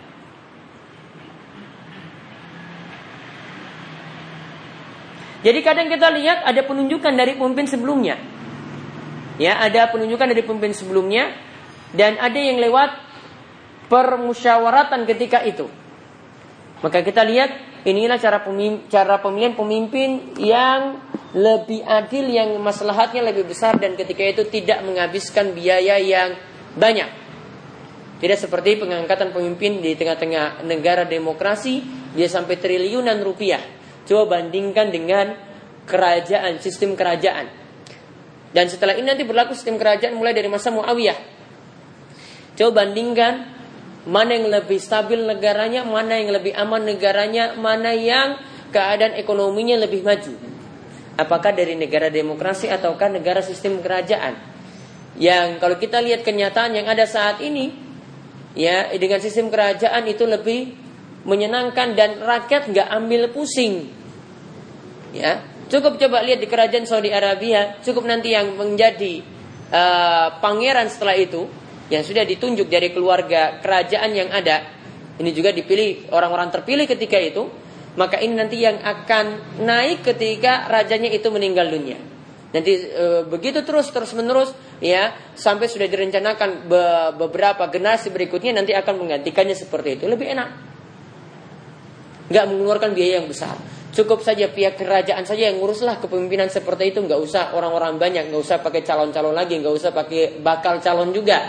Jadi 5.46 5.62
kadang 5.62 5.86
kita 5.86 6.10
lihat 6.10 6.42
ada 6.42 6.58
penunjukan 6.66 7.14
dari 7.14 7.38
pemimpin 7.38 7.70
sebelumnya. 7.70 8.18
Ya, 9.38 9.54
ada 9.62 9.86
penunjukan 9.94 10.26
dari 10.26 10.42
pemimpin 10.42 10.74
sebelumnya 10.74 11.30
dan 11.94 12.18
ada 12.18 12.34
yang 12.34 12.58
lewat 12.58 12.98
permusyawaratan 13.86 15.06
ketika 15.06 15.46
itu. 15.46 15.70
Maka 16.82 17.06
kita 17.06 17.22
lihat 17.22 17.54
inilah 17.86 18.18
cara 18.18 18.42
pemimpin, 18.42 18.90
cara 18.90 19.22
pemilihan 19.22 19.54
pemimpin 19.54 20.34
yang 20.42 20.98
lebih 21.36 21.86
adil, 21.86 22.26
yang 22.26 22.58
maslahatnya 22.58 23.22
lebih 23.22 23.46
besar 23.46 23.78
dan 23.78 23.94
ketika 23.94 24.26
itu 24.26 24.42
tidak 24.50 24.82
menghabiskan 24.82 25.54
biaya 25.54 25.94
yang 26.02 26.34
banyak. 26.74 27.06
Tidak 28.16 28.38
seperti 28.40 28.80
pengangkatan 28.80 29.30
pemimpin 29.30 29.84
di 29.84 29.92
tengah-tengah 29.92 30.64
negara 30.64 31.04
demokrasi 31.04 31.84
dia 32.16 32.26
sampai 32.26 32.56
triliunan 32.56 33.20
rupiah. 33.20 33.60
Coba 34.08 34.40
bandingkan 34.40 34.88
dengan 34.88 35.36
kerajaan, 35.84 36.58
sistem 36.58 36.96
kerajaan. 36.96 37.46
Dan 38.56 38.72
setelah 38.72 38.96
ini 38.96 39.12
nanti 39.12 39.28
berlaku 39.28 39.52
sistem 39.52 39.76
kerajaan 39.76 40.16
mulai 40.16 40.32
dari 40.32 40.48
masa 40.48 40.72
Muawiyah. 40.72 41.18
Coba 42.56 42.82
bandingkan 42.82 43.55
mana 44.06 44.38
yang 44.38 44.46
lebih 44.48 44.78
stabil 44.78 45.18
negaranya, 45.26 45.82
mana 45.82 46.14
yang 46.14 46.30
lebih 46.30 46.54
aman 46.54 46.86
negaranya, 46.86 47.58
mana 47.58 47.90
yang 47.90 48.38
keadaan 48.70 49.18
ekonominya 49.18 49.82
lebih 49.82 50.06
maju. 50.06 50.34
Apakah 51.18 51.50
dari 51.50 51.74
negara 51.74 52.06
demokrasi 52.06 52.70
ataukah 52.70 53.10
negara 53.10 53.42
sistem 53.42 53.82
kerajaan? 53.82 54.38
Yang 55.16 55.58
kalau 55.58 55.76
kita 55.80 55.98
lihat 56.04 56.22
kenyataan 56.22 56.76
yang 56.76 56.86
ada 56.86 57.08
saat 57.08 57.42
ini, 57.42 57.72
ya 58.54 58.92
dengan 58.94 59.18
sistem 59.18 59.50
kerajaan 59.50 60.06
itu 60.06 60.22
lebih 60.28 60.76
menyenangkan 61.26 61.98
dan 61.98 62.22
rakyat 62.22 62.70
nggak 62.70 62.88
ambil 62.94 63.32
pusing. 63.34 63.90
Ya, 65.16 65.42
cukup 65.66 65.98
coba 65.98 66.22
lihat 66.22 66.38
di 66.38 66.46
kerajaan 66.46 66.86
Saudi 66.86 67.10
Arabia, 67.10 67.80
cukup 67.82 68.06
nanti 68.06 68.36
yang 68.36 68.54
menjadi 68.54 69.24
uh, 69.72 70.38
pangeran 70.38 70.86
setelah 70.92 71.16
itu, 71.16 71.48
yang 71.86 72.02
sudah 72.02 72.26
ditunjuk 72.26 72.66
dari 72.66 72.90
keluarga 72.90 73.62
kerajaan 73.62 74.10
yang 74.10 74.28
ada, 74.34 74.66
ini 75.16 75.30
juga 75.30 75.54
dipilih 75.54 76.10
orang-orang 76.10 76.50
terpilih 76.50 76.84
ketika 76.84 77.16
itu, 77.16 77.46
maka 77.96 78.20
ini 78.20 78.36
nanti 78.36 78.60
yang 78.60 78.76
akan 78.82 79.58
naik 79.64 80.04
ketika 80.04 80.68
rajanya 80.68 81.08
itu 81.08 81.30
meninggal 81.32 81.70
dunia. 81.72 81.96
Nanti 82.52 82.72
e, 82.78 83.06
begitu 83.26 83.64
terus 83.66 83.90
terus 83.90 84.12
menerus 84.16 84.54
ya 84.78 85.12
sampai 85.34 85.66
sudah 85.66 85.88
direncanakan 85.88 86.68
be, 86.68 86.82
beberapa 87.20 87.68
generasi 87.68 88.08
berikutnya 88.12 88.54
nanti 88.56 88.72
akan 88.76 89.02
menggantikannya 89.02 89.56
seperti 89.56 90.00
itu 90.00 90.04
lebih 90.06 90.30
enak. 90.30 90.48
Nggak 92.32 92.44
mengeluarkan 92.48 92.90
biaya 92.92 93.22
yang 93.22 93.28
besar. 93.28 93.56
Cukup 93.96 94.20
saja 94.20 94.52
pihak 94.52 94.76
kerajaan 94.76 95.24
saja 95.24 95.48
yang 95.48 95.56
nguruslah 95.56 95.96
kepemimpinan 96.04 96.52
seperti 96.52 96.92
itu, 96.92 97.00
nggak 97.00 97.16
usah 97.16 97.56
orang-orang 97.56 97.96
banyak, 97.96 98.28
nggak 98.28 98.42
usah 98.44 98.60
pakai 98.60 98.84
calon-calon 98.84 99.32
lagi, 99.32 99.56
nggak 99.56 99.72
usah 99.72 99.90
pakai 99.96 100.36
bakal 100.44 100.84
calon 100.84 101.16
juga. 101.16 101.40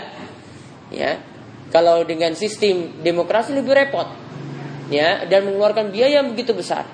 Ya, 0.88 1.20
kalau 1.68 2.00
dengan 2.04 2.32
sistem 2.32 3.04
demokrasi 3.04 3.52
lebih 3.52 3.76
repot, 3.76 4.08
ya, 4.88 5.28
dan 5.28 5.44
mengeluarkan 5.44 5.92
biaya 5.92 6.24
yang 6.24 6.32
begitu 6.32 6.56
besar. 6.56 6.88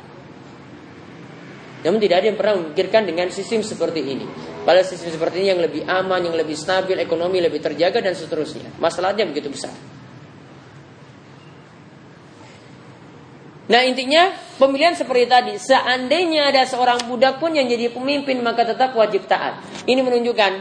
Namun 1.85 2.01
tidak 2.01 2.25
ada 2.25 2.27
yang 2.33 2.39
pernah 2.41 2.55
memikirkan 2.65 3.05
dengan 3.05 3.29
sistem 3.29 3.61
seperti 3.61 4.01
ini. 4.01 4.27
Pada 4.65 4.81
sistem 4.81 5.13
seperti 5.13 5.45
ini 5.45 5.49
yang 5.53 5.61
lebih 5.61 5.85
aman, 5.85 6.25
yang 6.25 6.33
lebih 6.33 6.57
stabil, 6.57 6.97
ekonomi 6.97 7.45
lebih 7.45 7.61
terjaga 7.61 8.01
dan 8.01 8.17
seterusnya. 8.17 8.81
Masalahnya 8.81 9.29
begitu 9.29 9.53
besar. 9.53 9.77
Nah 13.65 13.81
intinya 13.85 14.33
pemilihan 14.57 14.97
seperti 14.97 15.25
tadi. 15.29 15.55
Seandainya 15.61 16.53
ada 16.53 16.65
seorang 16.65 17.05
budak 17.05 17.37
pun 17.41 17.53
yang 17.53 17.69
jadi 17.69 17.93
pemimpin 17.93 18.41
maka 18.41 18.65
tetap 18.65 18.97
wajib 18.97 19.29
taat. 19.29 19.61
Ini 19.85 20.01
menunjukkan 20.01 20.53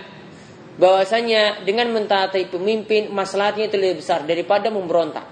bahwasanya 0.77 1.61
dengan 1.61 1.93
mentaati 1.93 2.49
pemimpin 2.49 3.13
masalahnya 3.13 3.69
itu 3.69 3.77
lebih 3.77 4.01
besar 4.01 4.25
daripada 4.25 4.73
memberontak. 4.73 5.25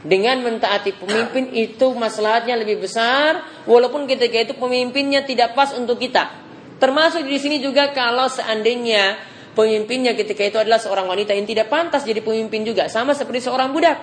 Dengan 0.00 0.40
mentaati 0.40 0.96
pemimpin 0.96 1.52
itu 1.52 1.92
masalahnya 1.92 2.56
lebih 2.56 2.80
besar 2.80 3.44
walaupun 3.68 4.08
ketika 4.08 4.48
itu 4.48 4.54
pemimpinnya 4.56 5.28
tidak 5.28 5.52
pas 5.52 5.76
untuk 5.76 6.00
kita. 6.00 6.32
Termasuk 6.80 7.28
di 7.28 7.36
sini 7.36 7.60
juga 7.60 7.92
kalau 7.92 8.24
seandainya 8.32 9.20
pemimpinnya 9.52 10.16
ketika 10.16 10.40
itu 10.40 10.56
adalah 10.56 10.80
seorang 10.80 11.04
wanita 11.04 11.36
yang 11.36 11.44
tidak 11.44 11.68
pantas 11.68 12.08
jadi 12.08 12.24
pemimpin 12.24 12.64
juga 12.64 12.88
sama 12.88 13.12
seperti 13.12 13.44
seorang 13.44 13.76
budak. 13.76 14.00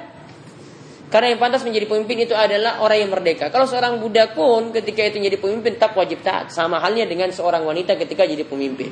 Karena 1.08 1.34
yang 1.34 1.40
pantas 1.40 1.64
menjadi 1.64 1.88
pemimpin 1.88 2.28
itu 2.28 2.36
adalah 2.36 2.84
orang 2.84 3.00
yang 3.02 3.12
merdeka. 3.16 3.48
Kalau 3.48 3.64
seorang 3.64 3.98
budak 3.98 4.36
pun 4.36 4.76
ketika 4.76 5.08
itu 5.08 5.18
menjadi 5.24 5.40
pemimpin 5.40 5.72
tetap 5.80 5.96
wajib 5.96 6.20
taat. 6.20 6.52
Sama 6.52 6.84
halnya 6.84 7.08
dengan 7.08 7.32
seorang 7.32 7.64
wanita 7.64 7.96
ketika 7.96 8.28
jadi 8.28 8.44
pemimpin. 8.44 8.92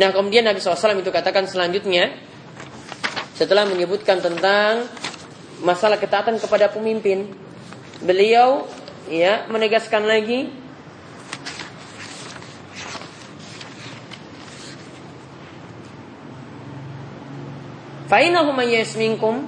Nah 0.00 0.16
kemudian 0.16 0.48
Nabi 0.48 0.64
SAW 0.64 0.96
itu 0.96 1.12
katakan 1.12 1.44
selanjutnya 1.44 2.16
setelah 3.36 3.68
menyebutkan 3.68 4.24
tentang 4.24 4.88
masalah 5.60 6.00
ketaatan 6.00 6.40
kepada 6.40 6.72
pemimpin, 6.72 7.28
beliau 8.00 8.64
ya 9.12 9.44
menegaskan 9.52 10.08
lagi 10.08 10.56
Fa'inahu 18.10 18.50
man 18.50 18.66
yasminkum 18.66 19.46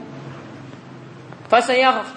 fasayara. 1.50 2.14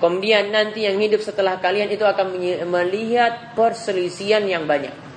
Kemudian 0.00 0.48
nanti 0.48 0.88
yang 0.88 0.96
hidup 0.96 1.20
setelah 1.20 1.60
kalian 1.60 1.92
itu 1.92 2.08
akan 2.08 2.32
melihat 2.64 3.52
perselisihan 3.52 4.48
yang 4.48 4.64
banyak. 4.64 5.07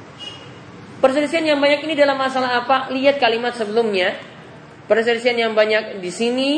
Perselisihan 1.01 1.41
yang 1.41 1.57
banyak 1.57 1.81
ini 1.89 1.97
dalam 1.97 2.13
masalah 2.13 2.61
apa? 2.61 2.93
Lihat 2.93 3.17
kalimat 3.17 3.57
sebelumnya. 3.57 4.13
Perselisihan 4.85 5.49
yang 5.49 5.53
banyak 5.57 5.97
di 5.97 6.11
sini 6.13 6.51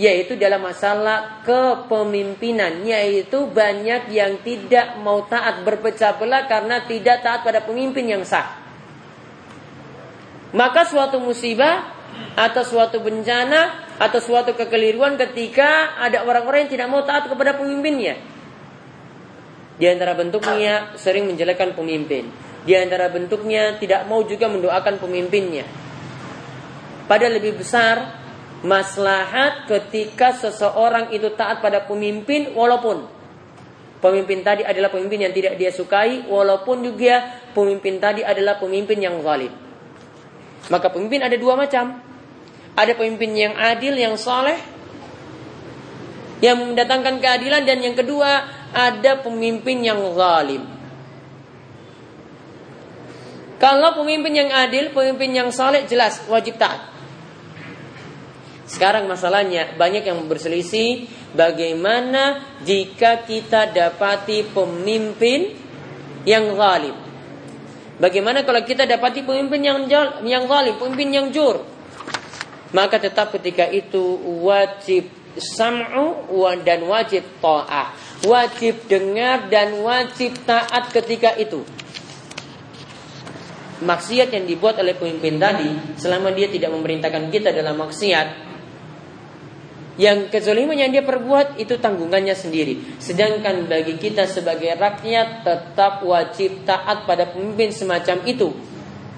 yaitu 0.00 0.40
dalam 0.40 0.64
masalah 0.64 1.44
kepemimpinan 1.44 2.80
yaitu 2.80 3.44
banyak 3.44 4.08
yang 4.08 4.40
tidak 4.40 4.96
mau 5.00 5.24
taat 5.28 5.60
berpecah 5.68 6.16
belah 6.16 6.48
karena 6.48 6.84
tidak 6.88 7.20
taat 7.20 7.44
pada 7.44 7.60
pemimpin 7.64 8.08
yang 8.08 8.24
sah. 8.24 8.60
Maka 10.52 10.84
suatu 10.84 11.16
musibah 11.20 11.92
atau 12.36 12.64
suatu 12.64 13.00
bencana 13.00 13.88
atau 13.96 14.20
suatu 14.20 14.52
kekeliruan 14.52 15.16
ketika 15.16 15.96
ada 15.96 16.24
orang-orang 16.28 16.68
yang 16.68 16.72
tidak 16.76 16.88
mau 16.92 17.04
taat 17.04 17.28
kepada 17.28 17.56
pemimpinnya. 17.56 18.20
Di 19.80 19.88
antara 19.88 20.12
bentuknya 20.12 20.92
sering 21.00 21.24
menjelekkan 21.24 21.72
pemimpin. 21.72 22.51
Di 22.62 22.78
antara 22.78 23.10
bentuknya 23.10 23.76
tidak 23.82 24.06
mau 24.06 24.22
juga 24.22 24.46
mendoakan 24.46 25.02
pemimpinnya. 25.02 25.66
Pada 27.10 27.26
lebih 27.26 27.58
besar 27.58 28.22
maslahat 28.62 29.66
ketika 29.66 30.30
seseorang 30.38 31.10
itu 31.10 31.34
taat 31.34 31.58
pada 31.58 31.82
pemimpin 31.82 32.54
walaupun 32.54 33.10
pemimpin 33.98 34.46
tadi 34.46 34.62
adalah 34.62 34.94
pemimpin 34.94 35.26
yang 35.26 35.34
tidak 35.34 35.58
dia 35.58 35.74
sukai 35.74 36.30
walaupun 36.30 36.86
juga 36.86 37.42
pemimpin 37.50 37.98
tadi 37.98 38.22
adalah 38.22 38.62
pemimpin 38.62 38.98
yang 39.02 39.18
zalim. 39.18 39.50
Maka 40.70 40.86
pemimpin 40.94 41.26
ada 41.26 41.34
dua 41.34 41.58
macam. 41.58 41.98
Ada 42.72 42.96
pemimpin 42.96 43.36
yang 43.36 43.52
adil, 43.52 43.92
yang 43.92 44.16
soleh, 44.16 44.56
yang 46.40 46.56
mendatangkan 46.56 47.20
keadilan 47.20 47.68
dan 47.68 47.84
yang 47.84 47.92
kedua 47.92 48.48
ada 48.72 49.20
pemimpin 49.20 49.84
yang 49.84 50.00
zalim. 50.16 50.71
Kalau 53.62 53.94
pemimpin 53.94 54.34
yang 54.34 54.50
adil, 54.50 54.90
pemimpin 54.90 55.30
yang 55.30 55.54
soleh 55.54 55.86
jelas 55.86 56.26
wajib 56.26 56.58
taat. 56.58 56.82
Sekarang 58.66 59.06
masalahnya 59.06 59.78
banyak 59.78 60.02
yang 60.02 60.18
berselisih 60.26 61.06
bagaimana 61.30 62.42
jika 62.66 63.22
kita 63.22 63.70
dapati 63.70 64.50
pemimpin 64.50 65.54
yang 66.26 66.58
zalim. 66.58 66.98
Bagaimana 68.02 68.42
kalau 68.42 68.66
kita 68.66 68.82
dapati 68.82 69.22
pemimpin 69.22 69.62
yang 69.62 69.78
yang 70.26 70.50
zalim, 70.50 70.74
pemimpin 70.82 71.08
yang 71.14 71.26
jur? 71.30 71.62
Maka 72.74 72.98
tetap 72.98 73.30
ketika 73.30 73.70
itu 73.70 74.02
wajib 74.42 75.06
sam'u 75.38 76.26
dan 76.66 76.82
wajib 76.82 77.22
ta'ah. 77.38 77.94
Wajib 78.26 78.90
dengar 78.90 79.46
dan 79.46 79.78
wajib 79.86 80.34
taat 80.42 80.90
ketika 80.90 81.38
itu 81.38 81.62
maksiat 83.82 84.30
yang 84.30 84.44
dibuat 84.46 84.78
oleh 84.78 84.94
pemimpin 84.94 85.36
tadi 85.42 85.98
selama 85.98 86.30
dia 86.30 86.46
tidak 86.48 86.70
memerintahkan 86.70 87.28
kita 87.28 87.50
dalam 87.50 87.74
maksiat 87.76 88.52
yang 90.00 90.32
kezaliman 90.32 90.72
yang 90.72 90.88
dia 90.88 91.04
perbuat 91.04 91.60
itu 91.60 91.76
tanggungannya 91.76 92.32
sendiri. 92.32 92.96
Sedangkan 92.96 93.68
bagi 93.68 94.00
kita 94.00 94.24
sebagai 94.24 94.72
rakyat 94.72 95.44
tetap 95.44 96.00
wajib 96.00 96.64
taat 96.64 97.04
pada 97.04 97.28
pemimpin 97.28 97.68
semacam 97.76 98.24
itu. 98.24 98.56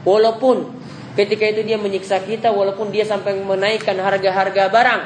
Walaupun 0.02 0.74
ketika 1.14 1.46
itu 1.46 1.62
dia 1.62 1.78
menyiksa 1.78 2.26
kita, 2.26 2.50
walaupun 2.50 2.90
dia 2.90 3.06
sampai 3.06 3.38
menaikkan 3.38 3.94
harga-harga 4.02 4.66
barang, 4.66 5.02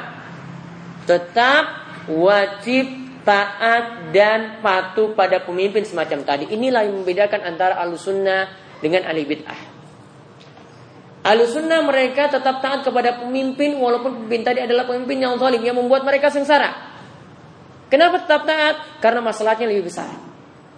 tetap 1.05 1.65
wajib 2.09 2.89
taat 3.21 4.09
dan 4.09 4.57
patuh 4.65 5.13
pada 5.13 5.37
pemimpin 5.45 5.85
semacam 5.85 6.25
tadi. 6.25 6.49
Inilah 6.49 6.81
yang 6.81 7.05
membedakan 7.05 7.45
antara 7.45 7.77
alusunnah 7.77 8.49
dengan 8.79 9.07
ahli 9.07 9.23
bid'ah. 9.27 9.61
Alusunnah 11.19 11.83
mereka 11.83 12.31
tetap 12.31 12.63
taat 12.63 12.81
kepada 12.87 13.19
pemimpin 13.19 13.75
walaupun 13.75 14.23
pemimpin 14.23 14.41
tadi 14.41 14.59
adalah 14.63 14.87
pemimpin 14.87 15.19
yang 15.19 15.35
zalim 15.35 15.59
yang 15.59 15.75
membuat 15.75 16.07
mereka 16.07 16.31
sengsara. 16.31 16.89
Kenapa 17.91 18.23
tetap 18.23 18.47
taat? 18.47 18.75
Karena 19.03 19.19
masalahnya 19.19 19.67
lebih 19.67 19.91
besar 19.91 20.07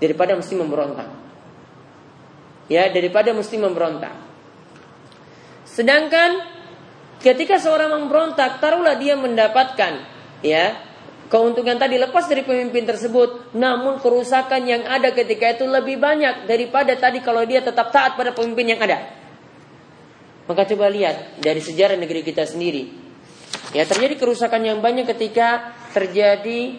daripada 0.01 0.33
mesti 0.33 0.53
memberontak. 0.57 1.09
Ya, 2.71 2.89
daripada 2.89 3.35
mesti 3.35 3.55
memberontak. 3.59 4.15
Sedangkan 5.67 6.41
ketika 7.21 7.61
seorang 7.61 7.93
memberontak, 7.93 8.63
taruhlah 8.63 8.97
dia 8.97 9.13
mendapatkan 9.13 10.03
ya 10.41 10.90
keuntungan 11.31 11.79
tadi 11.79 11.95
lepas 11.95 12.27
dari 12.27 12.43
pemimpin 12.43 12.83
tersebut, 12.83 13.55
namun 13.55 14.03
kerusakan 14.03 14.67
yang 14.67 14.83
ada 14.83 15.15
ketika 15.15 15.55
itu 15.55 15.63
lebih 15.63 15.95
banyak 15.95 16.43
daripada 16.43 16.91
tadi 16.99 17.23
kalau 17.23 17.47
dia 17.47 17.63
tetap 17.63 17.95
taat 17.95 18.19
pada 18.19 18.35
pemimpin 18.35 18.75
yang 18.75 18.83
ada. 18.83 19.15
Maka 20.51 20.67
coba 20.67 20.91
lihat 20.91 21.39
dari 21.39 21.63
sejarah 21.63 21.95
negeri 21.95 22.27
kita 22.27 22.43
sendiri. 22.43 22.91
Ya 23.71 23.87
terjadi 23.87 24.19
kerusakan 24.19 24.67
yang 24.67 24.83
banyak 24.83 25.07
ketika 25.07 25.71
terjadi 25.95 26.75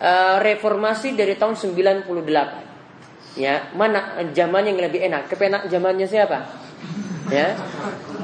uh, 0.00 0.40
reformasi 0.40 1.12
dari 1.12 1.36
tahun 1.36 1.60
98. 1.60 3.36
Ya, 3.38 3.70
mana 3.78 4.26
zaman 4.32 4.66
yang 4.66 4.80
lebih 4.80 5.06
enak? 5.06 5.28
Kepenak 5.28 5.68
zamannya 5.68 6.08
siapa? 6.08 6.50
Ya. 7.30 7.54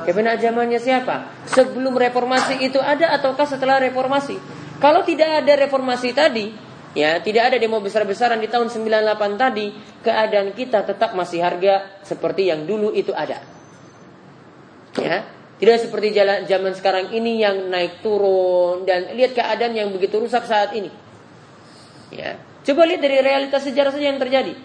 Kepenak 0.02 0.40
zamannya 0.40 0.80
siapa? 0.82 1.46
Sebelum 1.46 1.94
reformasi 1.94 2.58
itu 2.64 2.80
ada 2.80 3.14
ataukah 3.14 3.46
setelah 3.46 3.78
reformasi? 3.78 4.34
Kalau 4.76 5.00
tidak 5.08 5.44
ada 5.44 5.52
reformasi 5.56 6.12
tadi, 6.12 6.52
ya, 6.92 7.20
tidak 7.24 7.52
ada 7.52 7.56
demo 7.56 7.80
besar-besaran 7.80 8.36
di 8.40 8.48
tahun 8.48 8.68
98 8.68 9.40
tadi, 9.40 9.66
keadaan 10.04 10.52
kita 10.52 10.84
tetap 10.84 11.16
masih 11.16 11.40
harga 11.40 12.00
seperti 12.04 12.52
yang 12.52 12.68
dulu 12.68 12.92
itu 12.92 13.12
ada. 13.16 13.40
Ya, 14.96 15.28
tidak 15.56 15.88
seperti 15.88 16.12
jalan 16.12 16.44
zaman 16.44 16.72
sekarang 16.76 17.12
ini 17.16 17.40
yang 17.40 17.72
naik 17.72 18.04
turun 18.04 18.84
dan 18.84 19.12
lihat 19.16 19.32
keadaan 19.32 19.72
yang 19.72 19.88
begitu 19.92 20.20
rusak 20.20 20.44
saat 20.44 20.76
ini. 20.76 20.92
Ya, 22.12 22.36
coba 22.64 22.84
lihat 22.84 23.00
dari 23.00 23.20
realitas 23.24 23.64
sejarah 23.64 23.92
saja 23.92 24.12
yang 24.12 24.20
terjadi. 24.20 24.56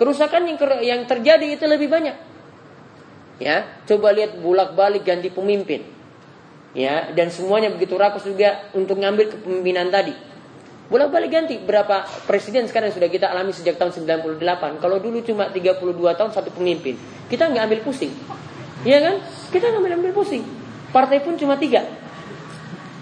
Kerusakan 0.00 0.48
yang 0.48 0.58
yang 0.80 1.00
terjadi 1.04 1.46
itu 1.52 1.64
lebih 1.68 1.92
banyak. 1.92 2.16
Ya, 3.40 3.68
coba 3.84 4.12
lihat 4.16 4.40
bolak-balik 4.40 5.04
ganti 5.04 5.28
pemimpin. 5.28 5.84
Ya, 6.72 7.12
dan 7.12 7.28
semuanya 7.28 7.68
begitu 7.68 8.00
rakus 8.00 8.24
juga 8.24 8.64
untuk 8.72 8.96
ngambil 8.96 9.28
kepemimpinan 9.36 9.92
tadi. 9.92 10.16
Bolak-balik 10.88 11.32
ganti 11.32 11.56
berapa 11.60 12.04
presiden 12.28 12.68
sekarang 12.68 12.92
sudah 12.92 13.08
kita 13.08 13.28
alami 13.28 13.52
sejak 13.52 13.80
tahun 13.80 13.92
98. 13.92 14.80
Kalau 14.80 14.96
dulu 15.00 15.20
cuma 15.24 15.48
32 15.48 15.80
tahun 16.16 16.30
satu 16.32 16.52
pemimpin. 16.52 16.96
Kita 17.28 17.48
nggak 17.48 17.64
ambil 17.64 17.80
pusing. 17.84 18.12
Iya 18.84 18.98
kan? 19.00 19.14
Kita 19.52 19.72
nggak 19.72 19.80
ambil, 19.80 19.92
ambil 20.00 20.12
pusing. 20.16 20.44
Partai 20.92 21.20
pun 21.24 21.36
cuma 21.36 21.56
tiga. 21.56 21.84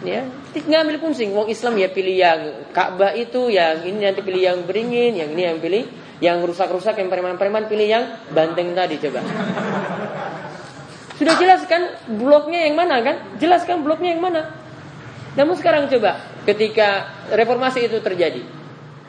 Ya, 0.06 0.26
nggak 0.54 0.80
ambil 0.86 0.98
pusing. 1.02 1.30
Wong 1.34 1.50
Islam 1.50 1.78
ya 1.78 1.90
pilih 1.90 2.14
yang 2.14 2.40
Ka'bah 2.70 3.14
itu, 3.14 3.50
yang 3.50 3.82
ini 3.82 4.06
nanti 4.06 4.22
pilih 4.22 4.42
yang 4.42 4.58
beringin, 4.66 5.18
yang 5.18 5.30
ini 5.34 5.42
yang 5.46 5.58
pilih 5.58 5.84
yang 6.20 6.44
rusak-rusak, 6.44 7.00
yang 7.00 7.08
preman-preman 7.08 7.64
pilih 7.66 7.88
yang 7.88 8.04
banteng 8.30 8.76
tadi 8.76 9.00
coba. 9.00 9.24
Sudah 11.20 11.36
jelas 11.36 11.68
kan 11.68 12.00
bloknya 12.08 12.64
yang 12.64 12.80
mana 12.80 13.04
kan? 13.04 13.36
Jelas 13.36 13.68
kan 13.68 13.84
bloknya 13.84 14.16
yang 14.16 14.24
mana? 14.24 14.56
Namun 15.36 15.52
sekarang 15.52 15.84
coba 15.92 16.16
ketika 16.48 17.12
reformasi 17.28 17.84
itu 17.84 18.00
terjadi, 18.00 18.40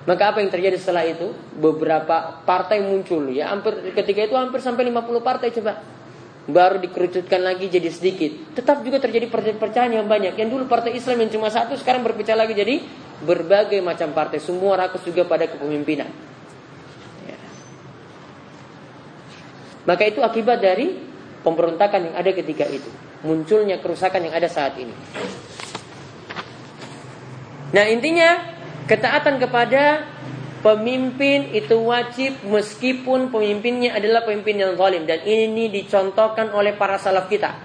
maka 0.04 0.36
apa 0.36 0.44
yang 0.44 0.52
terjadi 0.52 0.76
setelah 0.76 1.08
itu? 1.08 1.32
Beberapa 1.56 2.44
partai 2.44 2.84
muncul 2.84 3.32
ya, 3.32 3.56
hampir 3.56 3.96
ketika 3.96 4.28
itu 4.28 4.36
hampir 4.36 4.60
sampai 4.60 4.92
50 4.92 5.24
partai 5.24 5.56
coba 5.56 5.80
baru 6.52 6.84
dikerucutkan 6.84 7.48
lagi 7.48 7.72
jadi 7.72 7.88
sedikit. 7.88 8.60
Tetap 8.60 8.84
juga 8.84 9.00
terjadi 9.00 9.32
perpecahan 9.32 9.96
yang 9.96 10.04
banyak. 10.04 10.36
Yang 10.36 10.50
dulu 10.52 10.64
partai 10.68 11.00
Islam 11.00 11.24
yang 11.24 11.32
cuma 11.32 11.48
satu 11.48 11.80
sekarang 11.80 12.04
berpecah 12.04 12.36
lagi 12.36 12.52
jadi 12.52 12.84
berbagai 13.24 13.80
macam 13.80 14.12
partai. 14.12 14.44
Semua 14.44 14.76
rakus 14.76 15.06
juga 15.08 15.24
pada 15.24 15.48
kepemimpinan. 15.48 16.12
Ya. 17.24 17.40
Maka 19.88 20.04
itu 20.12 20.20
akibat 20.20 20.60
dari 20.60 21.11
pemberontakan 21.42 22.12
yang 22.12 22.16
ada 22.18 22.32
ketika 22.34 22.66
itu. 22.70 22.90
Munculnya 23.22 23.82
kerusakan 23.82 24.30
yang 24.30 24.34
ada 24.34 24.50
saat 24.50 24.78
ini. 24.78 24.94
Nah 27.72 27.86
intinya 27.88 28.58
ketaatan 28.90 29.40
kepada 29.40 30.12
Pemimpin 30.62 31.58
itu 31.58 31.74
wajib 31.90 32.46
meskipun 32.46 33.34
pemimpinnya 33.34 33.98
adalah 33.98 34.22
pemimpin 34.22 34.62
yang 34.62 34.78
zalim 34.78 35.10
dan 35.10 35.26
ini 35.26 35.74
dicontohkan 35.74 36.54
oleh 36.54 36.78
para 36.78 37.02
salaf 37.02 37.26
kita. 37.26 37.58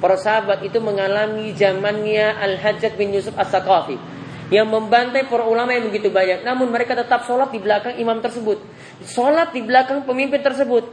Para 0.00 0.16
sahabat 0.16 0.64
itu 0.64 0.80
mengalami 0.80 1.52
zamannya 1.52 2.32
Al-Hajjaj 2.40 2.96
bin 2.96 3.12
Yusuf 3.12 3.36
As-Saqafi 3.36 4.00
yang 4.48 4.72
membantai 4.72 5.28
para 5.28 5.44
ulama 5.44 5.76
yang 5.76 5.92
begitu 5.92 6.08
banyak. 6.08 6.40
Namun 6.40 6.72
mereka 6.72 6.96
tetap 6.96 7.28
sholat 7.28 7.52
di 7.52 7.60
belakang 7.60 8.00
imam 8.00 8.24
tersebut. 8.24 8.56
Sholat 9.04 9.52
di 9.52 9.60
belakang 9.60 10.08
pemimpin 10.08 10.40
tersebut. 10.40 10.88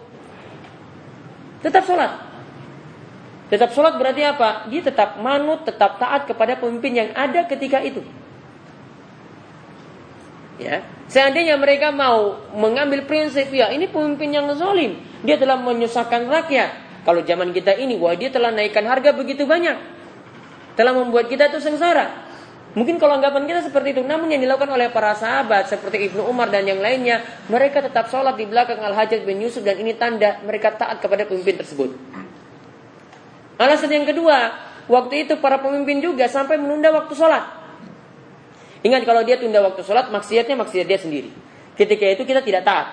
Tetap 1.67 1.83
sholat. 1.83 2.11
Tetap 3.51 3.75
sholat 3.75 3.99
berarti 3.99 4.23
apa? 4.23 4.71
Dia 4.71 4.87
tetap 4.87 5.19
manut, 5.19 5.67
tetap 5.67 5.99
taat 5.99 6.23
kepada 6.23 6.55
pemimpin 6.55 6.95
yang 6.95 7.09
ada 7.11 7.43
ketika 7.43 7.83
itu. 7.83 8.07
Ya, 10.57 10.81
seandainya 11.11 11.59
mereka 11.59 11.93
mau 11.93 12.39
mengambil 12.55 13.05
prinsip 13.05 13.53
ya 13.53 13.69
ini 13.69 13.85
pemimpin 13.85 14.33
yang 14.33 14.49
zalim, 14.57 14.97
dia 15.21 15.37
telah 15.37 15.59
menyusahkan 15.59 16.25
rakyat. 16.25 17.03
Kalau 17.05 17.21
zaman 17.23 17.53
kita 17.53 17.77
ini, 17.77 17.95
wah 17.99 18.17
dia 18.17 18.33
telah 18.33 18.49
naikkan 18.49 18.83
harga 18.83 19.13
begitu 19.13 19.45
banyak, 19.45 19.77
telah 20.73 20.91
membuat 20.97 21.29
kita 21.29 21.51
itu 21.53 21.61
sengsara. 21.61 22.26
Mungkin 22.75 22.99
kalau 22.99 23.17
anggapan 23.17 23.47
kita 23.47 23.61
seperti 23.71 23.95
itu, 23.95 24.01
namun 24.03 24.27
yang 24.29 24.43
dilakukan 24.43 24.69
oleh 24.69 24.91
para 24.91 25.15
sahabat 25.15 25.71
seperti 25.71 26.11
Ibnu 26.11 26.27
Umar 26.27 26.51
dan 26.51 26.67
yang 26.67 26.83
lainnya, 26.83 27.23
mereka 27.47 27.81
tetap 27.81 28.11
sholat 28.11 28.35
di 28.35 28.45
belakang 28.45 28.77
Al 28.83 28.93
Hajjaj 28.93 29.23
bin 29.23 29.39
Yusuf 29.41 29.63
dan 29.63 29.79
ini 29.79 29.97
tanda 29.97 30.37
mereka 30.43 30.75
taat 30.75 31.01
kepada 31.01 31.25
pemimpin 31.25 31.57
tersebut. 31.57 31.95
Alasan 33.57 33.89
yang 33.89 34.05
kedua, 34.05 34.53
waktu 34.85 35.25
itu 35.25 35.41
para 35.41 35.57
pemimpin 35.57 35.97
juga 36.03 36.29
sampai 36.29 36.61
menunda 36.61 36.93
waktu 36.93 37.17
sholat. 37.17 37.43
Ingat 38.85 39.01
kalau 39.09 39.25
dia 39.25 39.41
tunda 39.41 39.63
waktu 39.65 39.81
sholat, 39.81 40.13
maksiatnya 40.13 40.53
maksiat 40.53 40.85
dia 40.85 40.99
sendiri. 41.01 41.33
Ketika 41.73 42.05
itu 42.05 42.23
kita 42.29 42.45
tidak 42.45 42.61
taat. 42.61 42.87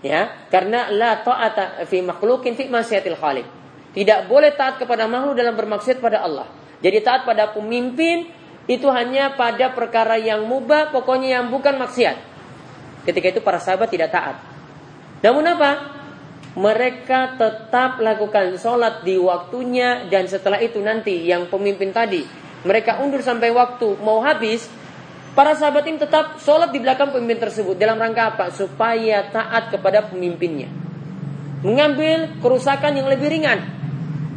Ya, 0.00 0.48
karena 0.48 0.88
la 0.88 1.20
ta'ata 1.20 1.84
fi 1.84 2.00
makhlukin 2.00 2.56
fi 2.56 2.72
maksiatil 2.72 3.20
khaliq. 3.20 3.44
Tidak 3.92 4.24
boleh 4.24 4.56
taat 4.56 4.80
kepada 4.80 5.04
makhluk 5.04 5.36
dalam 5.36 5.52
bermaksiat 5.52 6.00
pada 6.00 6.24
Allah. 6.24 6.48
Jadi 6.80 7.04
taat 7.04 7.28
pada 7.28 7.52
pemimpin 7.52 8.39
itu 8.70 8.86
hanya 8.94 9.34
pada 9.34 9.74
perkara 9.74 10.14
yang 10.14 10.46
mubah, 10.46 10.94
pokoknya 10.94 11.42
yang 11.42 11.50
bukan 11.50 11.74
maksiat. 11.74 12.22
Ketika 13.02 13.34
itu 13.34 13.40
para 13.42 13.58
sahabat 13.58 13.90
tidak 13.90 14.14
taat. 14.14 14.38
Namun 15.26 15.42
apa? 15.50 16.00
mereka 16.58 17.38
tetap 17.38 18.02
lakukan 18.02 18.58
sholat 18.58 19.06
di 19.06 19.14
waktunya 19.14 20.10
dan 20.10 20.26
setelah 20.26 20.58
itu 20.58 20.82
nanti 20.82 21.22
yang 21.22 21.46
pemimpin 21.46 21.94
tadi 21.94 22.26
mereka 22.66 22.98
undur 22.98 23.22
sampai 23.22 23.54
waktu 23.54 23.94
mau 24.02 24.18
habis 24.18 24.66
para 25.38 25.54
sahabat 25.54 25.86
ini 25.86 26.02
tetap 26.02 26.42
sholat 26.42 26.74
di 26.74 26.82
belakang 26.82 27.14
pemimpin 27.14 27.38
tersebut 27.38 27.78
dalam 27.78 28.02
rangka 28.02 28.34
apa 28.34 28.46
supaya 28.50 29.30
taat 29.30 29.70
kepada 29.70 30.10
pemimpinnya 30.10 30.66
mengambil 31.62 32.34
kerusakan 32.42 32.98
yang 32.98 33.06
lebih 33.06 33.30
ringan 33.30 33.62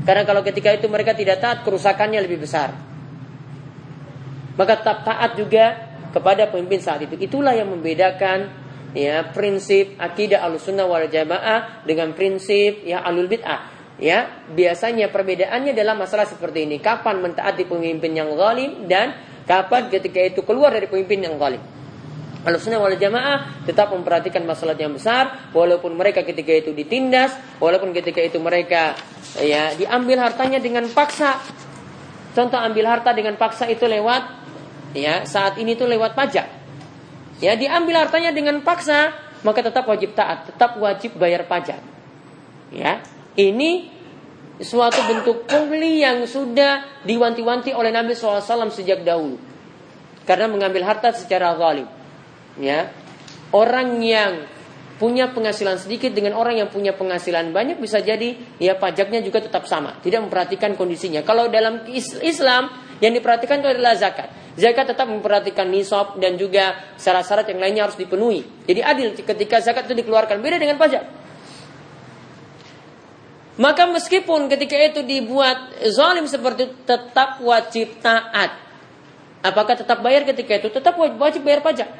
karena 0.05 0.21
kalau 0.21 0.45
ketika 0.45 0.69
itu 0.69 0.85
mereka 0.93 1.17
tidak 1.17 1.41
taat 1.41 1.65
kerusakannya 1.65 2.21
lebih 2.21 2.45
besar 2.45 2.92
maka 4.57 4.79
tetap 4.79 5.01
taat 5.05 5.33
juga 5.37 5.93
kepada 6.13 6.47
pemimpin 6.47 6.77
saat 6.77 7.01
itu. 7.01 7.17
Itulah 7.17 7.57
yang 7.57 7.73
membedakan 7.73 8.53
ya 8.93 9.25
prinsip 9.33 9.97
akidah 9.97 10.45
alusunnah 10.45 10.85
wal 10.85 11.09
jamaah 11.09 11.81
dengan 11.83 12.13
prinsip 12.13 12.85
ya 12.85 13.01
alul 13.01 13.25
bid'ah. 13.25 13.73
Ya 13.97 14.45
biasanya 14.49 15.09
perbedaannya 15.09 15.73
dalam 15.73 15.97
masalah 15.97 16.29
seperti 16.29 16.69
ini. 16.69 16.77
Kapan 16.77 17.21
mentaati 17.21 17.65
pemimpin 17.65 18.13
yang 18.13 18.29
zalim 18.37 18.85
dan 18.85 19.17
kapan 19.45 19.89
ketika 19.89 20.21
itu 20.21 20.41
keluar 20.45 20.73
dari 20.73 20.85
pemimpin 20.85 21.25
yang 21.25 21.35
zalim. 21.41 21.61
Alusunnah 22.43 22.83
wal 22.83 22.99
jamaah 22.99 23.63
tetap 23.63 23.87
memperhatikan 23.95 24.43
masalah 24.43 24.75
yang 24.75 24.91
besar 24.91 25.49
walaupun 25.55 25.95
mereka 25.95 26.27
ketika 26.27 26.51
itu 26.51 26.75
ditindas 26.75 27.31
walaupun 27.63 27.95
ketika 27.95 28.19
itu 28.19 28.35
mereka 28.35 28.99
ya 29.39 29.71
diambil 29.79 30.19
hartanya 30.19 30.59
dengan 30.59 30.85
paksa. 30.91 31.39
Contoh 32.33 32.59
ambil 32.59 32.89
harta 32.89 33.15
dengan 33.15 33.39
paksa 33.39 33.69
itu 33.69 33.85
lewat 33.87 34.42
ya 34.93 35.25
saat 35.25 35.57
ini 35.57 35.73
tuh 35.73 35.89
lewat 35.89 36.13
pajak 36.13 36.63
ya 37.43 37.59
diambil 37.59 38.07
hartanya 38.07 38.31
dengan 38.31 38.63
paksa, 38.63 39.11
maka 39.43 39.59
tetap 39.59 39.83
wajib 39.83 40.15
taat, 40.15 40.47
tetap 40.47 40.79
wajib 40.79 41.19
bayar 41.19 41.43
pajak. 41.43 41.83
Ya, 42.71 43.03
ini 43.35 43.91
suatu 44.63 45.03
bentuk 45.05 45.43
pungli 45.45 45.99
yang 45.99 46.23
sudah 46.23 47.03
diwanti-wanti 47.03 47.75
oleh 47.75 47.91
Nabi 47.91 48.15
SAW 48.15 48.71
sejak 48.71 49.03
dahulu. 49.03 49.35
Karena 50.23 50.47
mengambil 50.47 50.87
harta 50.87 51.11
secara 51.11 51.51
zalim. 51.59 51.85
Ya, 52.55 52.95
orang 53.51 53.99
yang 53.99 54.47
punya 54.95 55.35
penghasilan 55.35 55.83
sedikit 55.83 56.15
dengan 56.15 56.39
orang 56.39 56.63
yang 56.63 56.69
punya 56.71 56.95
penghasilan 56.95 57.51
banyak 57.51 57.81
bisa 57.81 57.99
jadi 57.99 58.39
ya 58.55 58.79
pajaknya 58.79 59.19
juga 59.19 59.43
tetap 59.43 59.67
sama, 59.67 59.99
tidak 59.99 60.23
memperhatikan 60.23 60.79
kondisinya. 60.79 61.27
Kalau 61.27 61.51
dalam 61.51 61.83
Islam 62.23 62.71
yang 63.03 63.11
diperhatikan 63.11 63.59
itu 63.59 63.67
adalah 63.67 63.99
zakat. 63.99 64.31
Zakat 64.55 64.95
tetap 64.95 65.11
memperhatikan 65.11 65.67
nisab 65.67 66.15
dan 66.23 66.39
juga 66.39 66.95
syarat-syarat 66.95 67.51
yang 67.51 67.59
lainnya 67.59 67.83
harus 67.83 67.99
dipenuhi. 67.99 68.47
Jadi 68.63 68.79
adil 68.79 69.11
ketika 69.11 69.59
zakat 69.59 69.91
itu 69.91 69.99
dikeluarkan. 69.99 70.39
Beda 70.39 70.55
dengan 70.55 70.79
pajak. 70.79 71.03
Maka 73.59 73.85
meskipun 73.91 74.47
ketika 74.47 74.79
itu 74.79 75.01
dibuat 75.03 75.83
zalim 75.91 76.25
seperti 76.25 76.71
itu 76.71 76.75
tetap 76.87 77.43
wajib 77.43 77.99
taat. 77.99 78.55
Apakah 79.43 79.75
tetap 79.75 79.99
bayar 79.99 80.23
ketika 80.23 80.63
itu? 80.63 80.71
Tetap 80.71 80.95
wajib 80.95 81.43
bayar 81.43 81.59
pajak. 81.59 81.91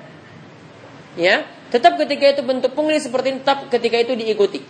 Ya, 1.20 1.46
tetap 1.70 2.00
ketika 2.00 2.40
itu 2.40 2.42
bentuk 2.42 2.74
pungli 2.74 2.98
seperti 2.98 3.36
ini 3.36 3.40
tetap 3.44 3.68
ketika 3.70 4.00
itu 4.00 4.16
diikuti. 4.16 4.64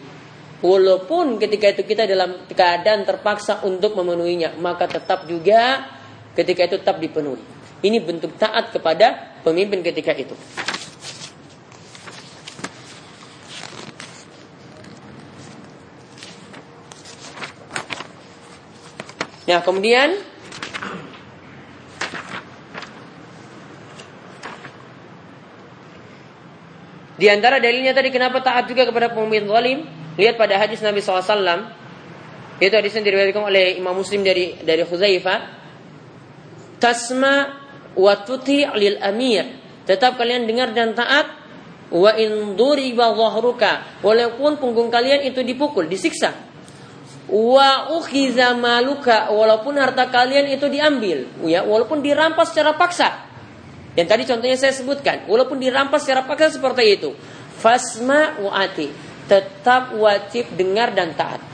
Walaupun 0.63 1.39
ketika 1.39 1.72
itu 1.72 1.84
kita 1.88 2.04
dalam 2.08 2.48
keadaan 2.52 3.04
terpaksa 3.08 3.63
untuk 3.63 3.96
memenuhinya, 3.96 4.56
maka 4.60 4.88
tetap 4.88 5.28
juga 5.28 5.88
ketika 6.34 6.65
itu 6.65 6.76
tetap 6.82 6.98
dipenuhi. 6.98 7.41
Ini 7.84 8.00
bentuk 8.00 8.39
taat 8.39 8.72
kepada 8.72 9.38
pemimpin 9.43 9.84
ketika 9.84 10.15
itu. 10.15 10.34
Nah, 19.43 19.60
kemudian 19.60 20.15
di 27.19 27.28
antara 27.28 27.60
dalilnya 27.60 27.91
tadi 27.91 28.08
kenapa 28.08 28.39
taat 28.39 28.72
juga 28.72 28.88
kepada 28.88 29.12
pemimpin 29.12 29.43
zalim? 29.52 29.80
Lihat 30.15 30.39
pada 30.39 30.56
hadis 30.56 30.80
Nabi 30.80 31.04
SAW. 31.04 31.67
Itu 32.63 32.72
hadis 32.72 32.96
yang 32.96 33.04
diriwayatkan 33.04 33.43
oleh 33.43 33.76
Imam 33.76 33.91
Muslim 33.98 34.24
dari 34.24 34.56
dari 34.63 34.88
Khuzaifah. 34.88 35.62
Tasma 36.84 37.63
wa 37.96 38.13
tuti' 38.28 38.67
lil 38.76 39.00
amir. 39.00 39.48
Tetap 39.88 40.19
kalian 40.19 40.43
dengar 40.43 40.76
dan 40.76 40.91
taat 40.91 41.32
wa 41.88 42.12
in 42.19 42.60
dhahruka. 42.60 44.04
Walaupun 44.04 44.60
punggung 44.60 44.91
kalian 44.91 45.24
itu 45.24 45.39
dipukul, 45.48 45.88
disiksa. 45.88 46.36
Wa 47.32 47.96
ukhiza 47.96 48.52
maluka 48.60 49.32
walaupun 49.32 49.80
harta 49.80 50.12
kalian 50.12 50.52
itu 50.52 50.67
diambil, 50.67 51.24
ya, 51.48 51.63
walaupun 51.63 52.04
dirampas 52.04 52.52
secara 52.52 52.76
paksa. 52.76 53.32
Yang 53.96 54.08
tadi 54.12 54.24
contohnya 54.28 54.58
saya 54.60 54.76
sebutkan, 54.76 55.24
walaupun 55.32 55.56
dirampas 55.56 56.04
secara 56.04 56.28
paksa 56.28 56.60
seperti 56.60 57.00
itu. 57.00 57.15
Fasma 57.63 58.43
wa 58.43 58.60
ati. 58.60 58.91
Tetap 59.24 59.96
wajib 59.96 60.52
dengar 60.60 60.91
dan 60.91 61.15
taat. 61.15 61.53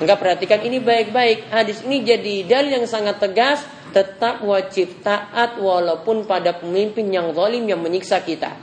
Enggak 0.00 0.18
perhatikan 0.22 0.60
ini 0.64 0.80
baik-baik. 0.80 1.52
Hadis 1.52 1.84
ini 1.84 2.00
jadi 2.06 2.48
dalil 2.48 2.80
yang 2.80 2.86
sangat 2.88 3.20
tegas 3.20 3.60
tetap 3.92 4.40
wajib 4.40 5.04
taat 5.04 5.60
walaupun 5.60 6.24
pada 6.24 6.56
pemimpin 6.56 7.12
yang 7.12 7.36
zalim 7.36 7.68
yang 7.68 7.80
menyiksa 7.84 8.24
kita. 8.24 8.56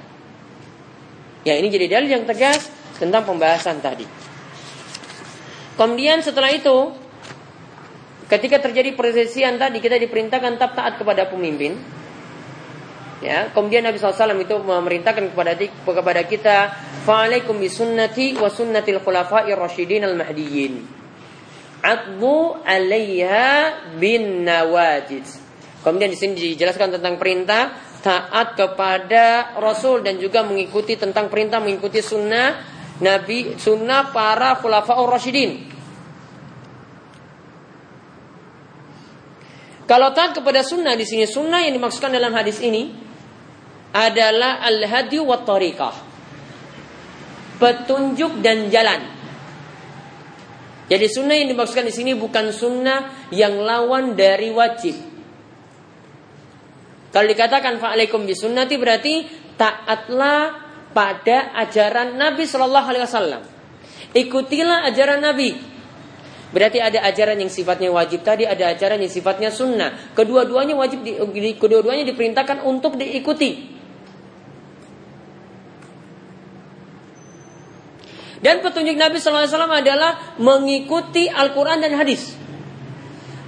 Ya 1.46 1.56
ini 1.56 1.70
jadi 1.70 2.00
dalil 2.00 2.10
yang 2.10 2.26
tegas 2.26 2.68
tentang 2.98 3.24
pembahasan 3.24 3.80
tadi. 3.80 4.04
Kemudian 5.80 6.20
setelah 6.20 6.52
itu 6.52 6.92
ketika 8.28 8.60
terjadi 8.60 8.94
perselisihan 8.98 9.56
tadi 9.56 9.80
kita 9.80 9.96
diperintahkan 9.96 10.60
tetap 10.60 10.76
taat 10.76 11.00
kepada 11.00 11.30
pemimpin. 11.32 11.80
Ya, 13.20 13.52
kemudian 13.52 13.84
Nabi 13.84 14.00
SAW 14.00 14.39
itu 14.39 14.56
memerintahkan 14.63 15.36
kepada 15.36 15.52
kepada 15.84 16.22
kita, 16.24 16.58
"Fa'alaikum 17.04 17.60
bisunnati 17.60 18.32
wa 18.39 18.48
sunnatil 18.48 19.04
khulafa'ir 19.04 19.60
rasyidin 19.60 20.08
al-mahdiyyin." 20.08 20.99
Adbu 21.80 22.60
alaiha 22.63 23.48
bin 23.96 24.44
nawajid. 24.44 25.24
Kemudian 25.80 26.12
di 26.12 26.20
sini 26.20 26.36
dijelaskan 26.36 27.00
tentang 27.00 27.15
perintah 27.15 27.72
taat 28.00 28.56
kepada 28.56 29.56
Rasul 29.60 30.04
dan 30.04 30.20
juga 30.20 30.44
mengikuti 30.44 30.96
tentang 31.00 31.32
perintah 31.32 31.60
mengikuti 31.60 32.00
sunnah 32.04 32.80
Nabi 33.00 33.56
sunnah 33.56 34.12
para 34.12 34.60
khulafaur 34.60 35.08
rasyidin. 35.08 35.72
Kalau 39.88 40.13
taat 40.13 40.38
kepada 40.38 40.62
sunnah 40.62 40.94
di 40.94 41.08
sini 41.08 41.26
sunnah 41.26 41.65
yang 41.65 41.74
dimaksudkan 41.74 42.13
dalam 42.13 42.30
hadis 42.36 42.62
ini 42.62 42.94
adalah 43.89 44.62
al-hadi 44.62 45.18
wa 45.18 45.42
tariqah. 45.42 45.96
Petunjuk 47.58 48.39
dan 48.46 48.70
jalan. 48.70 49.19
Jadi 50.89 51.06
sunnah 51.06 51.38
yang 51.38 51.54
dimaksudkan 51.54 51.86
di 51.86 51.93
sini 51.93 52.12
bukan 52.17 52.49
sunnah 52.49 53.30
yang 53.30 53.62
lawan 53.62 54.17
dari 54.17 54.49
wajib. 54.49 54.97
Kalau 57.13 57.25
dikatakan 57.30 57.78
fa'alaikum 57.78 58.25
bisunnati 58.25 58.78
berarti 58.78 59.25
taatlah 59.54 60.65
pada 60.89 61.54
ajaran 61.62 62.17
Nabi 62.17 62.49
Shallallahu 62.49 62.88
Alaihi 62.89 63.06
Wasallam. 63.06 63.41
Ikutilah 64.17 64.89
ajaran 64.89 65.21
Nabi. 65.21 65.54
Berarti 66.49 66.82
ada 66.82 67.06
ajaran 67.06 67.38
yang 67.38 67.54
sifatnya 67.54 67.93
wajib 67.93 68.25
tadi, 68.25 68.49
ada 68.49 68.73
ajaran 68.73 68.97
yang 68.97 69.13
sifatnya 69.13 69.54
sunnah. 69.54 70.17
Kedua-duanya 70.17 70.73
wajib, 70.73 71.06
di, 71.06 71.13
kedua-duanya 71.54 72.10
diperintahkan 72.10 72.65
untuk 72.65 72.97
diikuti. 72.97 73.79
Dan 78.39 78.63
petunjuk 78.63 78.95
Nabi 78.95 79.19
SAW 79.19 79.67
adalah 79.67 80.39
mengikuti 80.39 81.28
Al-Quran 81.28 81.84
dan 81.84 81.93
hadis. 81.99 82.39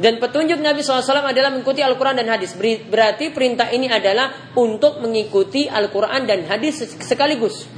Dan 0.01 0.17
petunjuk 0.17 0.57
Nabi 0.57 0.81
SAW 0.81 1.29
adalah 1.29 1.53
mengikuti 1.53 1.85
Al-Quran 1.85 2.17
dan 2.17 2.27
hadis. 2.33 2.57
Berarti 2.89 3.29
perintah 3.29 3.69
ini 3.69 3.85
adalah 3.85 4.51
untuk 4.57 4.97
mengikuti 4.97 5.69
Al-Quran 5.69 6.25
dan 6.25 6.49
hadis 6.49 6.81
sekaligus. 7.05 7.69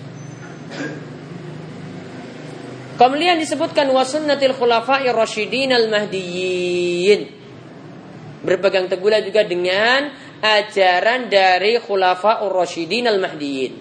Kemudian 2.95 3.35
disebutkan 3.35 3.91
wasunnatil 3.91 4.55
khulafa'i 4.55 5.11
rasyidin 5.11 5.75
al-mahdiyyin. 5.75 7.21
Berpegang 8.39 8.87
teguhlah 8.87 9.19
juga 9.19 9.43
dengan 9.43 10.15
ajaran 10.39 11.27
dari 11.27 11.75
khulafa'ur 11.83 12.55
rasyidin 12.55 13.11
al-mahdiyyin. 13.11 13.73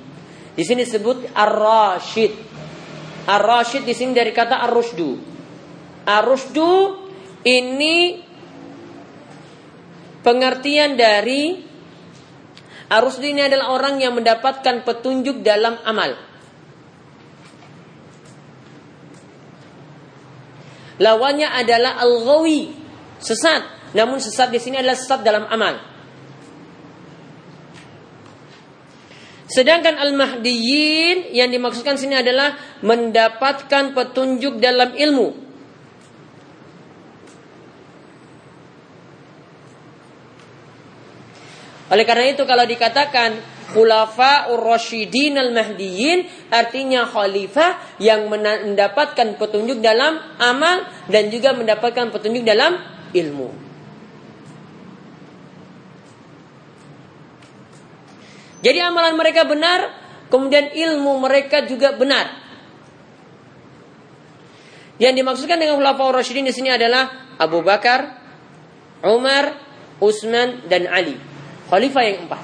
Di 0.58 0.62
sini 0.66 0.82
disebut 0.82 1.30
ar-rasyid. 1.30 2.51
Ar-Rasyid 3.22 3.86
di 3.86 3.94
sini 3.94 4.16
dari 4.16 4.34
kata 4.34 4.58
ar-rusdu. 4.66 5.10
Ar-rusdu 6.02 6.70
ini 7.46 8.18
pengertian 10.26 10.98
dari 10.98 11.62
ar-rusdu 12.90 13.22
ini 13.22 13.46
adalah 13.46 13.74
orang 13.74 14.02
yang 14.02 14.18
mendapatkan 14.18 14.82
petunjuk 14.82 15.42
dalam 15.42 15.78
amal. 15.86 16.18
Lawannya 21.02 21.48
adalah 21.50 21.98
al-ghawi, 21.98 22.74
sesat. 23.18 23.94
Namun 23.94 24.22
sesat 24.22 24.54
di 24.54 24.60
sini 24.62 24.78
adalah 24.78 24.94
sesat 24.98 25.20
dalam 25.26 25.50
amal. 25.50 25.91
Sedangkan 29.50 29.98
al-mahdiyin 29.98 31.34
yang 31.34 31.50
dimaksudkan 31.50 31.98
sini 31.98 32.18
adalah 32.18 32.54
mendapatkan 32.80 33.92
petunjuk 33.92 34.62
dalam 34.62 34.94
ilmu. 34.94 35.28
Oleh 41.92 42.08
karena 42.08 42.32
itu 42.32 42.48
kalau 42.48 42.64
dikatakan 42.64 43.36
khulafa 43.76 44.48
ur-rasyidin 44.48 45.36
al-mahdiyin 45.36 46.24
artinya 46.48 47.04
khalifah 47.04 48.00
yang 48.00 48.32
mendapatkan 48.32 49.36
petunjuk 49.36 49.84
dalam 49.84 50.16
amal 50.40 50.88
dan 51.12 51.28
juga 51.28 51.52
mendapatkan 51.52 52.08
petunjuk 52.08 52.48
dalam 52.48 52.80
ilmu. 53.12 53.61
Jadi 58.62 58.78
amalan 58.78 59.18
mereka 59.18 59.42
benar, 59.42 59.90
kemudian 60.30 60.70
ilmu 60.70 61.18
mereka 61.18 61.66
juga 61.66 61.98
benar. 61.98 62.30
Yang 65.02 65.18
dimaksudkan 65.18 65.58
dengan 65.58 65.82
khulafaur 65.82 66.14
rasyidin 66.14 66.46
di 66.46 66.54
sini 66.54 66.70
adalah 66.70 67.34
Abu 67.42 67.58
Bakar, 67.66 68.22
Umar, 69.02 69.58
Utsman 69.98 70.62
dan 70.70 70.86
Ali. 70.86 71.18
Khalifah 71.66 72.04
yang 72.06 72.30
empat. 72.30 72.42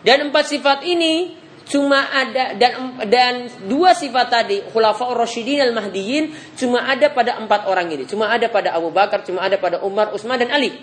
Dan 0.00 0.32
empat 0.32 0.48
sifat 0.48 0.80
ini 0.88 1.36
cuma 1.70 2.10
ada 2.10 2.58
dan 2.58 2.98
dan 3.06 3.34
dua 3.70 3.94
sifat 3.94 4.26
tadi 4.26 4.58
khulafaur 4.74 5.14
rasyidin 5.14 5.62
al 5.62 5.70
mahdiyin 5.70 6.34
cuma 6.58 6.82
ada 6.82 7.14
pada 7.14 7.38
empat 7.38 7.70
orang 7.70 7.86
ini. 7.94 8.04
Cuma 8.10 8.26
ada 8.26 8.50
pada 8.50 8.74
Abu 8.74 8.90
Bakar 8.90 9.22
cuma 9.22 9.46
ada 9.46 9.54
pada 9.54 9.78
Umar 9.86 10.10
Utsman 10.10 10.34
dan 10.36 10.50
Ali. 10.50 10.74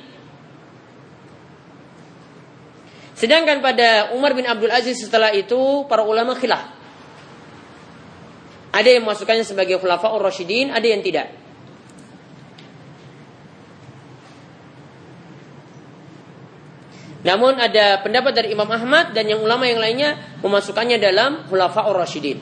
Sedangkan 3.20 3.60
pada 3.60 4.16
Umar 4.16 4.32
bin 4.32 4.48
Abdul 4.48 4.72
Aziz 4.72 5.04
setelah 5.04 5.36
itu 5.36 5.84
para 5.92 6.08
ulama 6.08 6.40
khilaf. 6.40 6.72
Ada 8.72 8.96
yang 8.96 9.04
masukkannya 9.04 9.44
sebagai 9.44 9.76
khulafaur 9.84 10.24
rasyidin 10.24 10.72
ada 10.72 10.86
yang 10.88 11.04
tidak 11.04 11.47
Namun 17.28 17.60
ada 17.60 18.00
pendapat 18.00 18.32
dari 18.32 18.56
Imam 18.56 18.72
Ahmad 18.72 19.12
dan 19.12 19.28
yang 19.28 19.44
ulama 19.44 19.68
yang 19.68 19.84
lainnya 19.84 20.16
memasukkannya 20.40 20.96
dalam 20.96 21.44
Khulafaur 21.52 21.92
Rasyidin. 22.00 22.40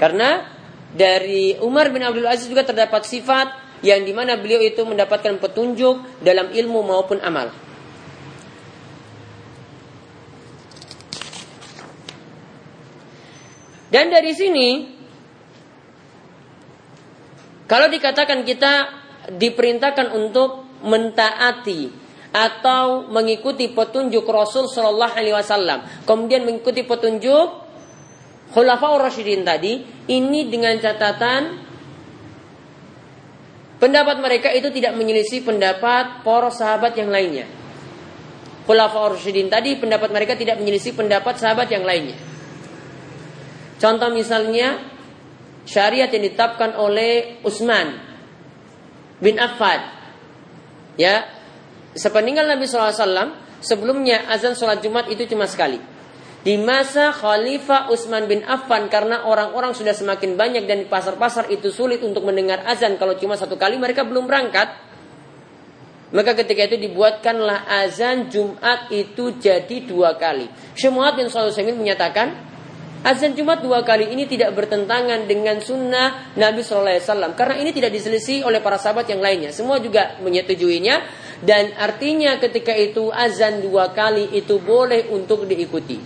Karena 0.00 0.48
dari 0.96 1.60
Umar 1.60 1.92
bin 1.92 2.00
Abdul 2.00 2.24
Aziz 2.24 2.48
juga 2.48 2.64
terdapat 2.64 3.04
sifat 3.04 3.52
yang 3.84 4.00
di 4.00 4.16
mana 4.16 4.40
beliau 4.40 4.64
itu 4.64 4.80
mendapatkan 4.80 5.36
petunjuk 5.36 6.24
dalam 6.24 6.48
ilmu 6.56 6.80
maupun 6.80 7.20
amal. 7.20 7.52
Dan 13.92 14.08
dari 14.08 14.32
sini 14.32 14.68
kalau 17.68 17.92
dikatakan 17.92 18.40
kita 18.48 18.72
diperintahkan 19.36 20.16
untuk 20.16 20.64
mentaati 20.80 22.03
atau 22.34 23.06
mengikuti 23.06 23.70
petunjuk 23.70 24.26
Rasul 24.26 24.66
Shallallahu 24.66 25.14
Alaihi 25.14 25.38
Wasallam, 25.38 25.86
kemudian 26.02 26.42
mengikuti 26.42 26.82
petunjuk 26.82 27.62
Khulafaur 28.50 29.02
Rasyidin 29.02 29.46
tadi, 29.46 29.82
ini 30.10 30.46
dengan 30.50 30.78
catatan 30.78 31.62
pendapat 33.78 34.16
mereka 34.22 34.50
itu 34.50 34.70
tidak 34.70 34.94
menyelisih 34.94 35.46
pendapat 35.46 36.26
para 36.26 36.50
sahabat 36.50 36.94
yang 36.98 37.10
lainnya. 37.10 37.46
Khulafaur 38.66 39.14
Rasyidin 39.14 39.50
tadi 39.50 39.78
pendapat 39.78 40.10
mereka 40.10 40.34
tidak 40.34 40.58
menyelisih 40.58 40.94
pendapat 40.94 41.38
sahabat 41.38 41.70
yang 41.70 41.82
lainnya. 41.86 42.18
Contoh 43.78 44.10
misalnya 44.14 44.80
syariat 45.66 46.08
yang 46.08 46.22
ditetapkan 46.22 46.78
oleh 46.78 47.42
Utsman 47.42 47.98
bin 49.18 49.36
Affan 49.40 49.82
ya 50.94 51.33
sepeninggal 51.94 52.46
Nabi 52.50 52.66
SAW, 52.66 53.38
sebelumnya 53.62 54.26
azan 54.28 54.58
sholat 54.58 54.82
Jumat 54.84 55.08
itu 55.08 55.24
cuma 55.30 55.46
sekali. 55.48 55.80
Di 56.44 56.60
masa 56.60 57.08
Khalifah 57.08 57.88
Utsman 57.88 58.28
bin 58.28 58.44
Affan 58.44 58.92
karena 58.92 59.24
orang-orang 59.24 59.72
sudah 59.72 59.96
semakin 59.96 60.36
banyak 60.36 60.68
dan 60.68 60.84
di 60.84 60.86
pasar-pasar 60.92 61.48
itu 61.48 61.72
sulit 61.72 62.04
untuk 62.04 62.20
mendengar 62.20 62.60
azan 62.68 63.00
kalau 63.00 63.16
cuma 63.16 63.32
satu 63.32 63.56
kali 63.56 63.80
mereka 63.80 64.04
belum 64.04 64.28
berangkat. 64.28 64.68
Maka 66.12 66.36
ketika 66.36 66.68
itu 66.68 66.76
dibuatkanlah 66.76 67.64
azan 67.64 68.28
Jumat 68.28 68.92
itu 68.92 69.40
jadi 69.40 69.88
dua 69.88 70.20
kali. 70.20 70.46
Muhammad 70.92 71.24
bin 71.24 71.26
Shalih 71.32 71.72
menyatakan 71.72 72.53
Azan 73.04 73.36
Jumat 73.36 73.60
dua 73.60 73.84
kali 73.84 74.16
ini 74.16 74.24
tidak 74.24 74.56
bertentangan 74.56 75.28
dengan 75.28 75.60
sunnah 75.60 76.32
Nabi 76.40 76.64
Shallallahu 76.64 76.88
Alaihi 76.88 77.04
Wasallam 77.04 77.32
karena 77.36 77.60
ini 77.60 77.70
tidak 77.76 77.92
diselisih 77.92 78.48
oleh 78.48 78.64
para 78.64 78.80
sahabat 78.80 79.04
yang 79.12 79.20
lainnya. 79.20 79.52
Semua 79.52 79.76
juga 79.76 80.16
menyetujuinya 80.24 81.04
dan 81.44 81.76
artinya 81.76 82.40
ketika 82.40 82.72
itu 82.72 83.12
azan 83.12 83.60
dua 83.60 83.92
kali 83.92 84.32
itu 84.32 84.56
boleh 84.56 85.12
untuk 85.12 85.44
diikuti. 85.44 86.00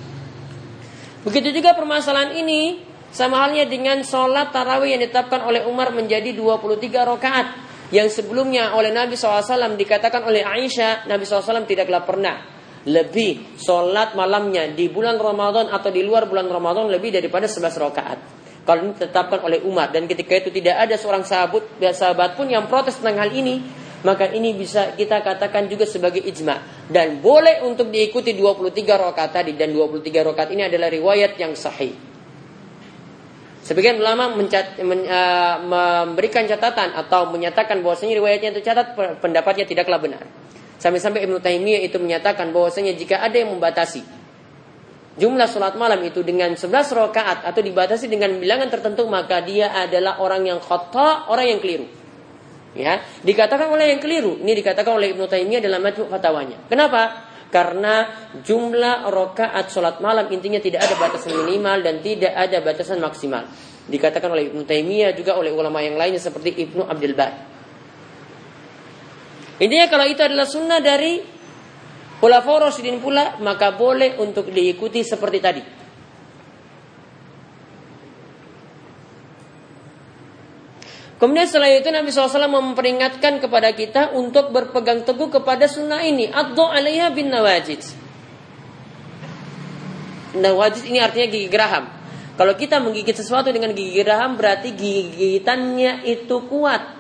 Begitu 1.22 1.62
juga 1.62 1.78
permasalahan 1.78 2.34
ini 2.34 2.82
sama 3.14 3.46
halnya 3.46 3.70
dengan 3.70 4.02
sholat 4.02 4.50
tarawih 4.50 4.98
yang 4.98 5.02
ditetapkan 5.06 5.46
oleh 5.46 5.70
Umar 5.70 5.94
menjadi 5.94 6.34
23 6.34 6.82
rakaat 7.14 7.46
yang 7.94 8.10
sebelumnya 8.10 8.74
oleh 8.74 8.90
Nabi 8.90 9.14
SAW 9.14 9.78
dikatakan 9.78 10.26
oleh 10.26 10.42
Aisyah 10.42 11.06
Nabi 11.06 11.22
SAW 11.22 11.62
tidaklah 11.62 12.02
pernah 12.02 12.57
lebih 12.86 13.58
sholat 13.58 14.14
malamnya 14.14 14.70
di 14.70 14.86
bulan 14.86 15.18
Ramadan 15.18 15.72
atau 15.72 15.90
di 15.90 16.06
luar 16.06 16.30
bulan 16.30 16.46
Ramadan 16.46 16.86
lebih 16.86 17.10
daripada 17.10 17.50
11 17.50 17.82
rakaat. 17.82 18.18
Kalau 18.62 18.84
ini 18.84 18.92
ditetapkan 19.00 19.40
oleh 19.42 19.64
Umar 19.64 19.88
dan 19.88 20.04
ketika 20.04 20.36
itu 20.36 20.52
tidak 20.52 20.76
ada 20.84 20.94
seorang 21.00 21.24
sahabat 21.24 21.80
sahabat 21.96 22.36
pun 22.36 22.52
yang 22.52 22.68
protes 22.68 23.00
tentang 23.00 23.24
hal 23.24 23.32
ini, 23.32 23.64
maka 24.04 24.28
ini 24.30 24.52
bisa 24.54 24.92
kita 24.94 25.24
katakan 25.24 25.66
juga 25.66 25.88
sebagai 25.88 26.20
ijma 26.20 26.86
dan 26.86 27.18
boleh 27.18 27.64
untuk 27.64 27.88
diikuti 27.88 28.36
23 28.36 28.70
rakaat 29.10 29.32
tadi 29.40 29.56
dan 29.56 29.72
23 29.72 30.04
rakaat 30.04 30.52
ini 30.52 30.68
adalah 30.68 30.92
riwayat 30.92 31.34
yang 31.40 31.56
sahih. 31.56 31.96
Sebagian 33.68 34.00
ulama 34.00 34.32
men, 34.32 34.48
uh, 34.48 35.56
memberikan 35.60 36.48
catatan 36.48 36.96
atau 36.96 37.28
menyatakan 37.28 37.84
bahwasanya 37.84 38.16
riwayatnya 38.16 38.56
itu 38.56 38.64
catat 38.64 38.96
pendapatnya 39.20 39.68
tidaklah 39.68 40.00
benar. 40.00 40.24
Sampai-sampai 40.78 41.26
Ibnu 41.26 41.42
Taimiyah 41.42 41.82
itu 41.82 41.98
menyatakan 41.98 42.54
bahwasanya 42.54 42.94
jika 42.94 43.18
ada 43.18 43.34
yang 43.34 43.50
membatasi 43.50 44.02
jumlah 45.18 45.50
sholat 45.50 45.74
malam 45.74 45.98
itu 46.06 46.22
dengan 46.22 46.54
11 46.54 46.70
rakaat 46.70 47.42
atau 47.42 47.58
dibatasi 47.58 48.06
dengan 48.06 48.38
bilangan 48.38 48.70
tertentu 48.70 49.10
maka 49.10 49.42
dia 49.42 49.74
adalah 49.74 50.22
orang 50.22 50.46
yang 50.46 50.62
khata, 50.62 51.26
orang 51.26 51.50
yang 51.50 51.60
keliru. 51.60 51.86
Ya, 52.78 53.02
dikatakan 53.26 53.66
oleh 53.74 53.96
yang 53.96 54.00
keliru. 54.00 54.38
Ini 54.38 54.52
dikatakan 54.62 54.94
oleh 54.94 55.10
Ibnu 55.10 55.26
Taimiyah 55.26 55.58
dalam 55.58 55.82
majmu 55.82 56.06
fatwanya. 56.06 56.56
Kenapa? 56.70 57.28
karena 57.48 58.28
jumlah 58.44 59.08
rokaat 59.08 59.72
sholat 59.72 60.04
malam 60.04 60.28
intinya 60.28 60.60
tidak 60.60 60.84
ada 60.84 60.94
batasan 61.00 61.32
minimal 61.32 61.80
dan 61.80 62.04
tidak 62.04 62.32
ada 62.36 62.60
batasan 62.60 63.00
maksimal. 63.00 63.48
Dikatakan 63.88 64.28
oleh 64.28 64.52
Ibnu 64.52 64.68
Taimiyah 64.68 65.16
juga 65.16 65.40
oleh 65.40 65.48
ulama 65.48 65.80
yang 65.80 65.96
lainnya 65.96 66.20
seperti 66.20 66.52
Ibnu 66.60 66.84
Abdul 66.84 67.16
Bar. 67.16 67.57
Intinya 69.58 69.86
kalau 69.90 70.06
itu 70.06 70.22
adalah 70.22 70.46
sunnah 70.46 70.78
dari 70.78 71.18
Khulafaur 72.18 72.66
Rasyidin 72.66 72.98
pula 72.98 73.38
maka 73.38 73.74
boleh 73.74 74.18
untuk 74.18 74.50
diikuti 74.50 75.06
seperti 75.06 75.38
tadi. 75.38 75.62
Kemudian 81.18 81.50
setelah 81.50 81.74
itu 81.74 81.90
Nabi 81.90 82.14
SAW 82.14 82.46
memperingatkan 82.46 83.42
kepada 83.42 83.74
kita 83.74 84.14
untuk 84.14 84.54
berpegang 84.54 85.02
teguh 85.02 85.26
kepada 85.26 85.66
sunnah 85.66 86.06
ini. 86.06 86.30
Addu 86.30 86.62
alaiha 86.62 87.10
bin 87.10 87.34
nawajid. 87.34 87.82
Nawajid 90.38 90.86
ini 90.86 91.02
artinya 91.02 91.26
gigi 91.26 91.50
geraham. 91.50 91.90
Kalau 92.38 92.54
kita 92.54 92.78
menggigit 92.78 93.18
sesuatu 93.18 93.50
dengan 93.50 93.74
gigi 93.74 93.98
geraham 93.98 94.38
berarti 94.38 94.70
gigitannya 94.70 96.06
itu 96.06 96.38
kuat. 96.46 96.97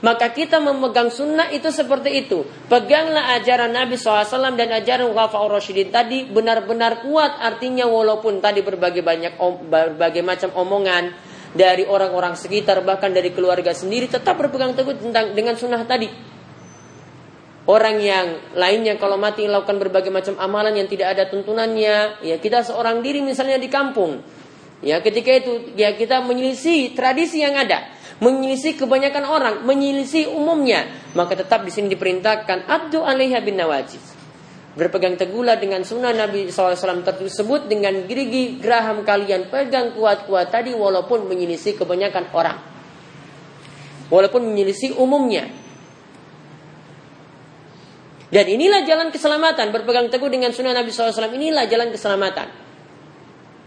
Maka 0.00 0.32
kita 0.32 0.56
memegang 0.64 1.12
sunnah 1.12 1.52
itu 1.52 1.68
seperti 1.68 2.24
itu. 2.24 2.48
Peganglah 2.72 3.36
ajaran 3.36 3.68
Nabi 3.68 4.00
SAW 4.00 4.56
dan 4.56 4.72
ajaran 4.72 5.12
Wafa 5.12 5.36
Rasyidin 5.44 5.92
tadi 5.92 6.24
benar-benar 6.24 7.04
kuat. 7.04 7.36
Artinya 7.36 7.84
walaupun 7.84 8.40
tadi 8.40 8.64
berbagai 8.64 9.04
banyak 9.04 9.36
berbagai 9.68 10.24
macam 10.24 10.56
omongan 10.56 11.12
dari 11.52 11.84
orang-orang 11.84 12.32
sekitar 12.32 12.80
bahkan 12.80 13.12
dari 13.12 13.34
keluarga 13.34 13.74
sendiri 13.76 14.08
tetap 14.08 14.40
berpegang 14.40 14.72
teguh 14.72 14.96
tentang 14.96 15.36
dengan 15.36 15.58
sunnah 15.58 15.84
tadi. 15.84 16.08
Orang 17.68 18.00
yang 18.00 18.56
lainnya 18.56 18.96
kalau 18.96 19.20
mati 19.20 19.44
melakukan 19.44 19.78
berbagai 19.78 20.08
macam 20.10 20.34
amalan 20.40 20.80
yang 20.80 20.88
tidak 20.88 21.12
ada 21.12 21.28
tuntunannya, 21.28 22.24
ya 22.24 22.36
kita 22.40 22.64
seorang 22.66 23.04
diri 23.04 23.20
misalnya 23.20 23.60
di 23.60 23.68
kampung, 23.68 24.24
ya 24.80 24.98
ketika 25.04 25.30
itu 25.30 25.76
ya 25.76 25.94
kita 25.94 26.24
menyelisih 26.24 26.96
tradisi 26.96 27.44
yang 27.44 27.54
ada, 27.54 27.84
menyelisih 28.20 28.76
kebanyakan 28.76 29.24
orang, 29.24 29.54
menyelisih 29.64 30.28
umumnya, 30.28 30.86
maka 31.16 31.36
tetap 31.36 31.64
di 31.64 31.72
sini 31.72 31.88
diperintahkan 31.88 32.68
abdu 32.68 33.00
alaiha 33.00 33.40
bin 33.40 33.56
nawajib 33.56 34.00
Berpegang 34.70 35.18
teguhlah 35.18 35.58
dengan 35.58 35.82
sunnah 35.82 36.14
Nabi 36.14 36.46
SAW 36.46 37.02
tersebut 37.02 37.66
dengan 37.66 38.06
gigi 38.06 38.62
geraham 38.62 39.02
kalian 39.02 39.50
pegang 39.50 39.98
kuat-kuat 39.98 40.54
tadi 40.54 40.70
walaupun 40.70 41.26
menyelisih 41.26 41.74
kebanyakan 41.74 42.30
orang. 42.30 42.58
Walaupun 44.14 44.46
menyelisih 44.46 44.94
umumnya. 44.94 45.50
Dan 48.30 48.46
inilah 48.46 48.86
jalan 48.86 49.10
keselamatan. 49.10 49.74
Berpegang 49.74 50.06
teguh 50.06 50.30
dengan 50.30 50.54
sunnah 50.54 50.70
Nabi 50.70 50.94
SAW 50.94 51.34
inilah 51.34 51.66
jalan 51.66 51.90
keselamatan. 51.90 52.46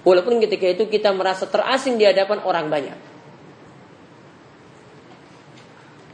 Walaupun 0.07 0.39
ketika 0.39 0.71
itu 0.71 0.87
kita 0.87 1.11
merasa 1.11 1.51
terasing 1.51 1.99
di 1.99 2.07
hadapan 2.07 2.39
orang 2.47 2.71
banyak. 2.71 3.12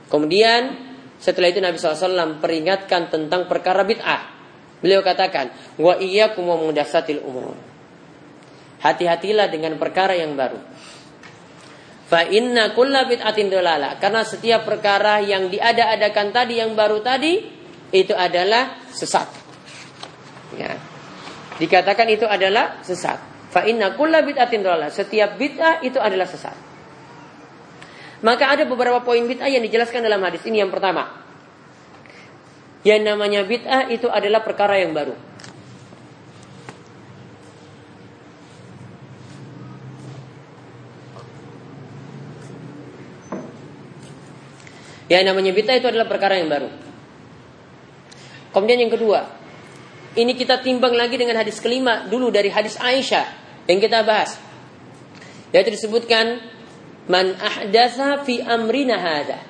Kemudian 0.10 0.90
setelah 1.22 1.54
itu 1.54 1.62
Nabi 1.62 1.78
SAW 1.78 2.42
peringatkan 2.42 3.14
tentang 3.14 3.46
perkara 3.46 3.86
bid'ah. 3.86 4.40
Beliau 4.80 5.04
katakan, 5.04 5.52
wa 5.78 6.00
iyyakum 6.00 6.48
wa 6.48 6.58
muhdatsatil 6.58 7.22
umur. 7.22 7.54
Hati-hatilah 8.80 9.52
dengan 9.52 9.76
perkara 9.76 10.16
yang 10.16 10.40
baru. 10.40 10.58
Fa 12.10 12.26
inna 12.26 12.74
kulla 12.74 13.06
bid'atin 13.06 13.52
dolala. 13.52 14.00
Karena 14.00 14.26
setiap 14.26 14.66
perkara 14.66 15.20
yang 15.22 15.52
diada-adakan 15.52 16.34
tadi 16.34 16.58
yang 16.58 16.74
baru 16.74 17.04
tadi 17.04 17.44
itu 17.92 18.16
adalah 18.16 18.82
sesat. 18.90 19.28
Ya. 20.56 20.74
Dikatakan 21.60 22.08
itu 22.08 22.24
adalah 22.24 22.80
sesat. 22.82 23.20
Fa 23.52 23.68
inna 23.68 23.94
kulla 24.00 24.24
bid'atin 24.24 24.64
dolala. 24.64 24.88
Setiap 24.88 25.36
bid'ah 25.36 25.84
itu 25.84 26.00
adalah 26.00 26.26
sesat. 26.26 26.69
Maka 28.20 28.52
ada 28.52 28.64
beberapa 28.68 29.00
poin 29.00 29.24
bid'ah 29.24 29.48
yang 29.48 29.64
dijelaskan 29.64 30.04
dalam 30.04 30.20
hadis 30.28 30.44
ini 30.44 30.60
yang 30.60 30.68
pertama. 30.68 31.08
Yang 32.84 33.02
namanya 33.08 33.42
bid'ah 33.48 33.88
itu 33.88 34.12
adalah 34.12 34.44
perkara 34.44 34.80
yang 34.80 34.92
baru. 34.92 35.16
Yang 45.10 45.24
namanya 45.26 45.52
bid'ah 45.56 45.76
itu 45.80 45.88
adalah 45.90 46.06
perkara 46.06 46.38
yang 46.38 46.52
baru. 46.52 46.70
Kemudian 48.54 48.84
yang 48.84 48.94
kedua, 48.94 49.26
ini 50.20 50.36
kita 50.36 50.60
timbang 50.60 50.94
lagi 50.94 51.16
dengan 51.16 51.40
hadis 51.40 51.58
kelima 51.64 52.06
dulu 52.06 52.30
dari 52.30 52.52
hadis 52.52 52.76
Aisyah 52.78 53.26
yang 53.66 53.80
kita 53.80 54.04
bahas. 54.06 54.38
Yaitu 55.50 55.74
disebutkan 55.74 56.42
man 57.10 57.34
ahdatha 57.36 58.24
fi 58.24 58.40
amrina 58.46 58.96
hadha. 59.02 59.42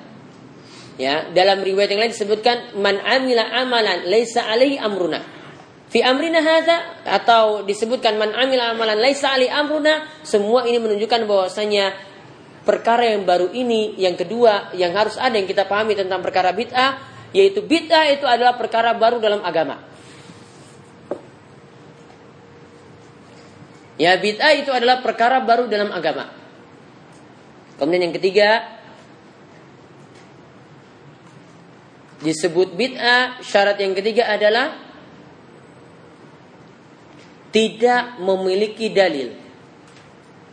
Ya, 1.00 1.32
dalam 1.32 1.64
riwayat 1.64 1.96
yang 1.96 2.00
lain 2.04 2.12
disebutkan 2.12 2.76
man 2.76 3.00
amila 3.00 3.44
amalan 3.56 4.04
laisa 4.04 4.44
alaihi 4.44 4.76
amruna. 4.76 5.20
Fi 5.88 6.04
amrina 6.04 6.44
hadza 6.44 7.02
atau 7.08 7.64
disebutkan 7.64 8.20
man 8.20 8.36
amila 8.36 8.72
amalan 8.72 9.00
laisa 9.00 9.32
alaihi 9.32 9.48
amruna, 9.48 10.04
semua 10.24 10.68
ini 10.68 10.76
menunjukkan 10.76 11.24
bahwasanya 11.24 11.96
perkara 12.68 13.16
yang 13.16 13.24
baru 13.24 13.48
ini 13.50 13.96
yang 13.96 14.14
kedua 14.14 14.76
yang 14.76 14.92
harus 14.92 15.16
ada 15.16 15.32
yang 15.40 15.48
kita 15.48 15.64
pahami 15.64 15.96
tentang 15.96 16.20
perkara 16.20 16.52
bid'ah 16.52 17.00
yaitu 17.32 17.64
bid'ah 17.64 18.12
itu 18.12 18.28
adalah 18.28 18.60
perkara 18.60 18.92
baru 18.92 19.16
dalam 19.24 19.40
agama. 19.40 19.80
Ya 23.96 24.16
bid'ah 24.20 24.52
itu 24.56 24.68
adalah 24.68 25.00
perkara 25.00 25.40
baru 25.40 25.64
dalam 25.64 25.92
agama. 25.96 26.28
Kemudian 27.80 28.12
yang 28.12 28.16
ketiga, 28.20 28.60
disebut 32.20 32.76
bid'ah. 32.76 33.40
Syarat 33.40 33.80
yang 33.80 33.96
ketiga 33.96 34.28
adalah 34.28 34.76
tidak 37.48 38.20
memiliki 38.20 38.92
dalil. 38.92 39.32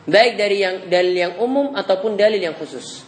Baik 0.07 0.39
dari 0.39 0.63
yang 0.63 0.87
dalil 0.87 1.15
yang 1.19 1.33
umum 1.43 1.75
ataupun 1.75 2.15
dalil 2.15 2.39
yang 2.39 2.55
khusus. 2.55 3.03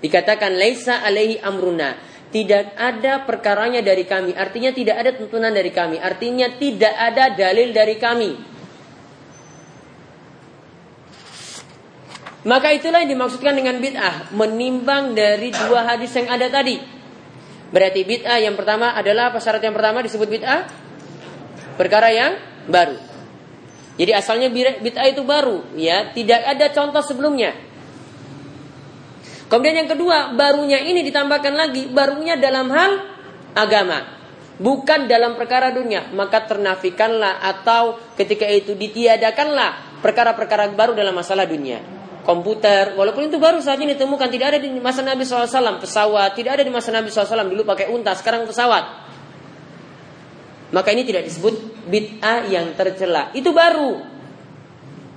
Dikatakan 0.00 0.56
laisa 0.56 1.04
alaihi 1.04 1.36
amruna. 1.44 2.00
Tidak 2.32 2.80
ada 2.80 3.28
perkaranya 3.28 3.84
dari 3.84 4.08
kami. 4.08 4.32
Artinya 4.32 4.72
tidak 4.72 4.96
ada 5.04 5.12
tuntunan 5.12 5.52
dari 5.52 5.68
kami. 5.68 6.00
Artinya 6.00 6.48
tidak 6.56 6.94
ada 6.96 7.36
dalil 7.36 7.76
dari 7.76 8.00
kami 8.00 8.30
Maka 12.40 12.72
itulah 12.72 13.04
yang 13.04 13.12
dimaksudkan 13.12 13.52
dengan 13.52 13.76
bid'ah, 13.76 14.32
menimbang 14.32 15.12
dari 15.12 15.52
dua 15.52 15.84
hadis 15.84 16.08
yang 16.16 16.32
ada 16.32 16.48
tadi. 16.48 16.80
Berarti 17.68 18.00
bid'ah 18.00 18.40
yang 18.40 18.56
pertama 18.56 18.96
adalah 18.96 19.28
apa 19.28 19.44
syarat 19.44 19.60
yang 19.60 19.76
pertama 19.76 20.00
disebut 20.00 20.24
bid'ah? 20.24 20.64
Perkara 21.76 22.08
yang 22.08 22.40
baru. 22.64 22.96
Jadi 24.00 24.12
asalnya 24.16 24.48
bid'ah 24.56 25.06
itu 25.12 25.20
baru, 25.20 25.68
ya, 25.76 26.16
tidak 26.16 26.40
ada 26.48 26.72
contoh 26.72 27.04
sebelumnya. 27.04 27.52
Kemudian 29.52 29.84
yang 29.84 29.90
kedua, 29.92 30.32
barunya 30.32 30.80
ini 30.80 31.04
ditambahkan 31.04 31.52
lagi, 31.52 31.92
barunya 31.92 32.40
dalam 32.40 32.72
hal 32.72 33.04
agama, 33.52 34.16
bukan 34.56 35.04
dalam 35.04 35.36
perkara 35.36 35.68
dunia. 35.76 36.08
Maka 36.16 36.48
ternafikanlah 36.48 37.44
atau 37.44 38.00
ketika 38.16 38.48
itu 38.48 38.72
ditiadakanlah 38.72 40.00
perkara-perkara 40.00 40.72
baru 40.72 40.96
dalam 40.96 41.12
masalah 41.12 41.44
dunia 41.44 41.99
komputer, 42.30 42.94
walaupun 42.94 43.26
itu 43.26 43.42
baru 43.42 43.58
saja 43.58 43.82
ditemukan, 43.82 44.30
tidak 44.30 44.54
ada 44.54 44.58
di 44.62 44.70
masa 44.78 45.02
Nabi 45.02 45.26
SAW, 45.26 45.82
pesawat, 45.82 46.38
tidak 46.38 46.54
ada 46.54 46.62
di 46.62 46.70
masa 46.70 46.94
Nabi 46.94 47.10
SAW, 47.10 47.50
dulu 47.50 47.66
pakai 47.66 47.90
unta, 47.90 48.14
sekarang 48.14 48.46
pesawat. 48.46 49.10
Maka 50.70 50.94
ini 50.94 51.02
tidak 51.02 51.26
disebut 51.26 51.82
bid'ah 51.90 52.46
yang 52.46 52.78
tercela. 52.78 53.34
Itu 53.34 53.50
baru. 53.50 53.98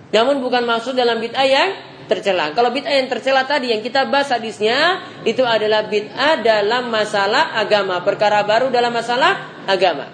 Namun 0.09 0.41
bukan 0.41 0.65
maksud 0.65 0.97
dalam 0.97 1.21
bid'ah 1.21 1.45
yang 1.45 1.69
tercela. 2.09 2.49
Kalau 2.57 2.73
bid'ah 2.73 2.97
yang 2.97 3.05
tercela 3.05 3.45
tadi 3.45 3.69
yang 3.69 3.85
kita 3.85 4.09
bahas 4.09 4.33
hadisnya 4.33 5.05
itu 5.21 5.45
adalah 5.45 5.85
bid'ah 5.85 6.41
dalam 6.41 6.89
masalah 6.89 7.53
agama, 7.53 8.01
perkara 8.01 8.41
baru 8.41 8.73
dalam 8.73 8.89
masalah 8.89 9.61
agama. 9.69 10.09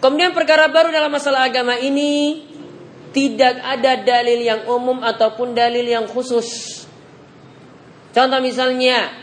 Kemudian 0.00 0.32
perkara 0.32 0.68
baru 0.68 0.88
dalam 0.92 1.12
masalah 1.12 1.48
agama 1.48 1.76
ini 1.80 2.44
tidak 3.14 3.62
ada 3.62 4.02
dalil 4.02 4.42
yang 4.42 4.60
umum 4.66 4.98
ataupun 5.00 5.54
dalil 5.54 5.86
yang 5.86 6.10
khusus. 6.10 6.82
Contoh 8.10 8.42
misalnya, 8.42 9.14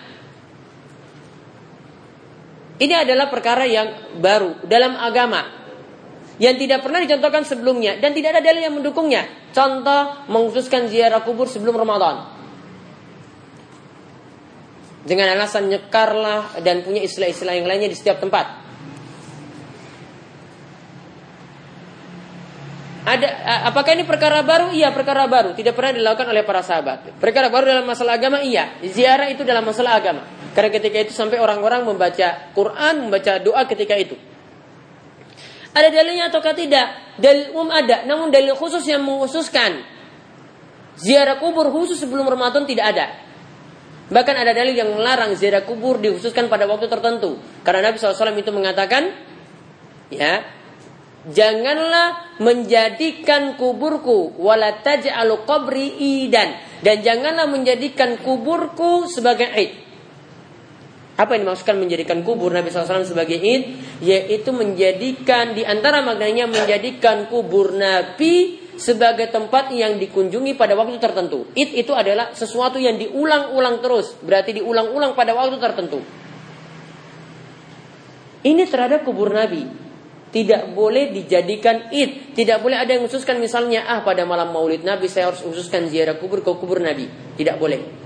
ini 2.79 2.95
adalah 2.95 3.27
perkara 3.27 3.67
yang 3.67 4.17
baru 4.23 4.63
dalam 4.63 4.95
agama 4.95 5.61
yang 6.41 6.57
tidak 6.57 6.81
pernah 6.81 7.03
dicontohkan 7.03 7.45
sebelumnya 7.45 8.01
dan 8.01 8.15
tidak 8.17 8.39
ada 8.39 8.41
dalil 8.41 8.63
yang 8.63 8.73
mendukungnya. 8.73 9.27
Contoh 9.51 10.25
mengkhususkan 10.31 10.87
ziarah 10.87 11.21
kubur 11.21 11.45
sebelum 11.45 11.75
Ramadan. 11.75 12.39
Dengan 15.05 15.35
alasan 15.35 15.67
nyekarlah 15.69 16.63
dan 16.63 16.81
punya 16.81 17.03
istilah-istilah 17.03 17.59
yang 17.59 17.67
lainnya 17.67 17.91
di 17.91 17.97
setiap 17.97 18.23
tempat. 18.23 18.70
Ada 23.01 23.27
apakah 23.65 23.97
ini 23.97 24.05
perkara 24.05 24.45
baru? 24.45 24.69
Iya, 24.69 24.93
perkara 24.93 25.25
baru. 25.25 25.57
Tidak 25.57 25.73
pernah 25.73 25.97
dilakukan 25.97 26.29
oleh 26.29 26.45
para 26.45 26.61
sahabat. 26.61 27.17
Perkara 27.17 27.49
baru 27.49 27.65
dalam 27.65 27.85
masalah 27.89 28.21
agama? 28.21 28.45
Iya. 28.45 28.77
Ziarah 28.85 29.25
itu 29.33 29.41
dalam 29.41 29.65
masalah 29.65 29.97
agama. 29.97 30.21
Karena 30.53 30.69
ketika 30.69 30.97
itu 31.01 31.13
sampai 31.15 31.41
orang-orang 31.41 31.81
membaca 31.81 32.53
Quran, 32.53 33.09
membaca 33.09 33.41
doa 33.41 33.65
ketika 33.65 33.97
itu. 33.97 34.13
Ada 35.71 35.87
dalilnya 35.87 36.29
ataukah 36.29 36.53
tidak? 36.53 37.17
Dalil 37.17 37.55
umum 37.55 37.71
ada, 37.71 38.03
namun 38.03 38.27
dalil 38.27 38.53
khusus 38.59 38.83
yang 38.83 39.01
mengkhususkan 39.07 39.81
ziarah 40.99 41.39
kubur 41.39 41.71
khusus 41.71 41.95
sebelum 41.95 42.27
Ramadan 42.27 42.67
tidak 42.67 42.85
ada. 42.91 43.07
Bahkan 44.11 44.35
ada 44.35 44.51
dalil 44.51 44.75
yang 44.75 44.91
melarang 44.91 45.31
ziarah 45.39 45.63
kubur 45.63 45.95
dikhususkan 46.03 46.51
pada 46.51 46.67
waktu 46.67 46.91
tertentu. 46.91 47.39
Karena 47.63 47.87
Nabi 47.87 47.95
SAW 47.95 48.35
itu 48.35 48.51
mengatakan, 48.51 49.07
ya, 50.11 50.43
janganlah 51.29 52.41
menjadikan 52.41 53.53
kuburku 53.53 54.33
wala 54.41 54.81
taj'alu 54.81 55.45
qabri 55.45 55.93
idan 56.25 56.57
dan 56.81 57.05
janganlah 57.05 57.45
menjadikan 57.45 58.17
kuburku 58.17 59.05
sebagai 59.05 59.45
id. 59.53 59.71
Apa 61.21 61.37
yang 61.37 61.45
dimaksudkan 61.45 61.77
menjadikan 61.77 62.25
kubur 62.25 62.49
Nabi 62.49 62.73
SAW 62.73 63.05
sebagai 63.05 63.37
id? 63.37 63.77
Yaitu 64.01 64.49
menjadikan 64.49 65.53
di 65.53 65.61
antara 65.61 66.01
maknanya 66.01 66.49
menjadikan 66.49 67.29
kubur 67.29 67.77
Nabi 67.77 68.57
sebagai 68.81 69.29
tempat 69.29 69.69
yang 69.69 70.01
dikunjungi 70.01 70.57
pada 70.57 70.73
waktu 70.73 70.97
tertentu. 70.97 71.45
Id 71.53 71.77
itu 71.77 71.93
adalah 71.93 72.33
sesuatu 72.33 72.81
yang 72.81 72.97
diulang-ulang 72.97 73.77
terus, 73.85 74.17
berarti 74.25 74.57
diulang-ulang 74.57 75.13
pada 75.13 75.37
waktu 75.37 75.61
tertentu. 75.61 76.01
Ini 78.41 78.65
terhadap 78.65 79.05
kubur 79.05 79.29
Nabi 79.29 79.90
tidak 80.31 80.71
boleh 80.71 81.11
dijadikan 81.11 81.91
id. 81.91 82.31
Tidak 82.31 82.63
boleh 82.63 82.79
ada 82.79 82.95
yang 82.95 83.03
khususkan 83.03 83.37
misalnya 83.37 83.83
ah 83.83 83.99
pada 83.99 84.23
malam 84.23 84.55
maulid 84.55 84.81
Nabi 84.87 85.11
saya 85.11 85.27
harus 85.27 85.43
khususkan 85.43 85.91
ziarah 85.91 86.15
kubur 86.15 86.39
ke 86.39 86.51
kubur 86.55 86.79
Nabi. 86.79 87.11
Tidak 87.35 87.59
boleh. 87.59 88.01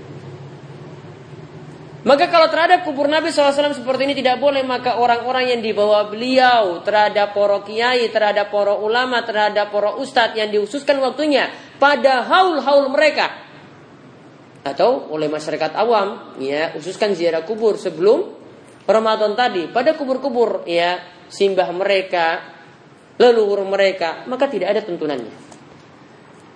Maka 2.06 2.30
kalau 2.30 2.46
terhadap 2.46 2.86
kubur 2.86 3.10
Nabi 3.10 3.34
SAW 3.34 3.74
seperti 3.74 4.06
ini 4.06 4.14
tidak 4.14 4.38
boleh 4.38 4.62
maka 4.62 4.94
orang-orang 4.94 5.58
yang 5.58 5.60
dibawa 5.62 6.06
beliau 6.06 6.78
terhadap 6.86 7.34
para 7.34 7.58
kiai, 7.66 8.06
terhadap 8.14 8.54
para 8.54 8.78
ulama, 8.78 9.26
terhadap 9.26 9.74
para 9.74 9.98
ustadz 9.98 10.38
yang 10.38 10.54
dikhususkan 10.54 11.02
waktunya 11.02 11.50
pada 11.82 12.22
haul-haul 12.22 12.94
mereka 12.94 13.46
atau 14.66 15.10
oleh 15.14 15.30
masyarakat 15.30 15.78
awam 15.78 16.38
ya 16.42 16.74
khususkan 16.74 17.14
ziarah 17.14 17.46
kubur 17.46 17.78
sebelum 17.78 18.34
Ramadan 18.86 19.34
tadi 19.34 19.66
pada 19.70 19.98
kubur-kubur 19.98 20.62
ya 20.66 21.15
simbah 21.28 21.68
mereka, 21.74 22.56
leluhur 23.16 23.64
mereka, 23.64 24.24
maka 24.28 24.46
tidak 24.50 24.76
ada 24.76 24.80
tuntunannya. 24.84 25.34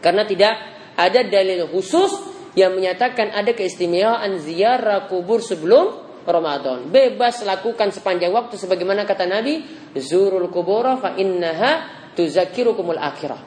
Karena 0.01 0.25
tidak 0.25 0.55
ada 0.97 1.21
dalil 1.25 1.69
khusus 1.69 2.11
yang 2.59 2.75
menyatakan 2.75 3.31
ada 3.31 3.55
keistimewaan 3.55 4.41
ziarah 4.43 5.07
kubur 5.07 5.45
sebelum 5.45 6.11
Ramadan. 6.25 6.89
Bebas 6.91 7.45
lakukan 7.47 7.95
sepanjang 7.95 8.33
waktu 8.35 8.59
sebagaimana 8.59 9.07
kata 9.07 9.25
Nabi, 9.25 9.65
zurul 9.97 10.51
kubura 10.53 10.99
fa 10.99 11.17
innaha 11.17 11.87
tuzakirukumul 12.19 12.99
akhirah. 12.99 13.41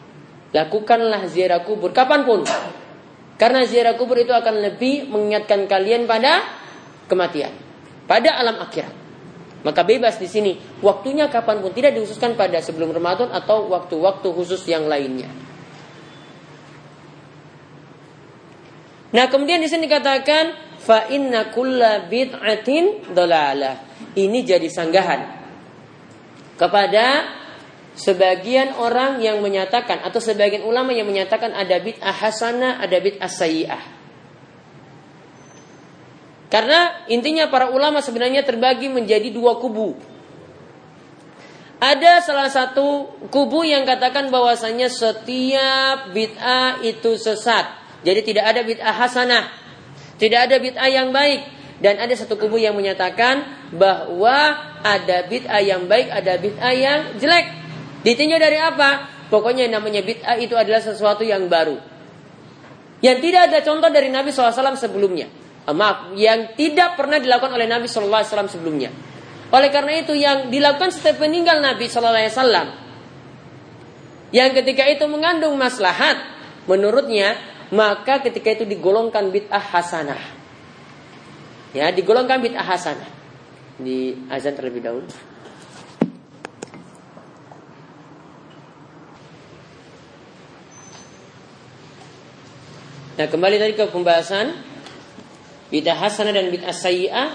Lakukanlah 0.53 1.25
ziarah 1.29 1.65
kubur 1.65 1.91
kapan 1.91 2.21
pun. 2.23 2.45
Karena 3.33 3.65
ziarah 3.65 3.97
kubur 3.97 4.21
itu 4.21 4.31
akan 4.31 4.61
lebih 4.61 5.09
mengingatkan 5.09 5.65
kalian 5.65 6.05
pada 6.05 6.45
kematian. 7.09 7.51
Pada 8.05 8.37
alam 8.37 8.61
akhirat. 8.61 9.02
Maka 9.63 9.81
bebas 9.87 10.19
di 10.19 10.27
sini. 10.27 10.59
Waktunya 10.83 11.31
kapan 11.31 11.63
pun 11.63 11.71
tidak 11.71 11.95
dikhususkan 11.95 12.35
pada 12.35 12.59
sebelum 12.59 12.91
Ramadan 12.91 13.31
atau 13.31 13.71
waktu-waktu 13.71 14.27
khusus 14.35 14.67
yang 14.67 14.85
lainnya. 14.91 15.31
Nah 19.13 19.25
kemudian 19.31 19.61
di 19.63 19.69
sini 19.71 19.87
dikatakan 19.87 20.77
fa 20.83 21.07
inna 21.07 21.53
kulla 21.55 22.11
bid'atin 22.11 23.15
dolalah. 23.15 23.87
Ini 24.13 24.39
jadi 24.43 24.67
sanggahan 24.67 25.21
kepada 26.59 27.23
sebagian 27.93 28.77
orang 28.77 29.21
yang 29.21 29.39
menyatakan 29.39 30.01
atau 30.01 30.17
sebagian 30.17 30.65
ulama 30.65 30.91
yang 30.91 31.05
menyatakan 31.05 31.53
ada 31.53 31.77
bid'ah 31.77 32.13
hasanah, 32.13 32.81
ada 32.81 32.97
bid'ah 32.99 33.29
sayyi'ah. 33.29 34.02
Karena 36.53 37.09
intinya 37.09 37.49
para 37.49 37.73
ulama 37.73 37.97
sebenarnya 38.05 38.45
terbagi 38.45 38.85
menjadi 38.85 39.33
dua 39.33 39.57
kubu. 39.57 39.97
Ada 41.81 42.21
salah 42.21 42.45
satu 42.53 43.09
kubu 43.33 43.65
yang 43.65 43.89
katakan 43.89 44.29
bahwasanya 44.29 44.85
setiap 44.85 46.13
bid'ah 46.13 46.77
itu 46.85 47.17
sesat. 47.17 47.73
Jadi 48.05 48.21
tidak 48.21 48.53
ada 48.53 48.61
bid'ah 48.61 48.93
hasanah. 49.01 49.49
Tidak 50.21 50.39
ada 50.45 50.61
bid'ah 50.61 50.93
yang 50.93 51.09
baik. 51.09 51.41
Dan 51.81 51.97
ada 51.97 52.13
satu 52.13 52.37
kubu 52.37 52.61
yang 52.61 52.77
menyatakan 52.77 53.65
bahwa 53.73 54.53
ada 54.85 55.25
bid'ah 55.25 55.59
yang 55.59 55.89
baik, 55.89 56.13
ada 56.13 56.37
bid'ah 56.37 56.73
yang 56.77 56.99
jelek. 57.17 57.49
Ditinjau 58.05 58.37
dari 58.37 58.61
apa? 58.61 59.09
Pokoknya 59.33 59.65
yang 59.65 59.81
namanya 59.81 60.05
bid'ah 60.05 60.37
itu 60.37 60.53
adalah 60.53 60.85
sesuatu 60.85 61.25
yang 61.25 61.49
baru. 61.49 61.81
Yang 63.01 63.17
tidak 63.25 63.41
ada 63.49 63.59
contoh 63.65 63.89
dari 63.89 64.13
Nabi 64.13 64.29
SAW 64.29 64.77
sebelumnya. 64.77 65.42
Ah, 65.63 65.71
maaf, 65.71 66.11
yang 66.19 66.59
tidak 66.59 66.99
pernah 66.99 67.23
dilakukan 67.23 67.55
oleh 67.55 67.63
Nabi 67.71 67.87
Shallallahu 67.87 68.19
Alaihi 68.19 68.31
Wasallam 68.35 68.51
sebelumnya. 68.51 68.91
Oleh 69.47 69.71
karena 69.71 69.95
itu 69.95 70.11
yang 70.11 70.51
dilakukan 70.51 70.91
setelah 70.91 71.23
meninggal 71.23 71.63
Nabi 71.63 71.87
Shallallahu 71.87 72.19
Alaihi 72.19 72.33
Wasallam, 72.35 72.67
yang 74.35 74.49
ketika 74.51 74.83
itu 74.91 75.07
mengandung 75.07 75.55
maslahat, 75.55 76.19
menurutnya 76.67 77.39
maka 77.71 78.19
ketika 78.19 78.59
itu 78.59 78.67
digolongkan 78.67 79.31
bid'ah 79.31 79.63
hasanah. 79.63 80.19
Ya, 81.71 81.95
digolongkan 81.95 82.43
bid'ah 82.43 82.67
hasanah. 82.67 83.07
Di 83.79 84.19
azan 84.27 84.59
terlebih 84.59 84.83
dahulu. 84.83 85.07
Nah, 93.13 93.27
kembali 93.29 93.61
tadi 93.61 93.73
ke 93.77 93.85
pembahasan 93.93 94.72
bid'ah 95.73 95.97
hasanah 95.97 96.29
dan 96.29 96.53
bid'ah 96.53 96.69
sayyi'ah 96.69 97.29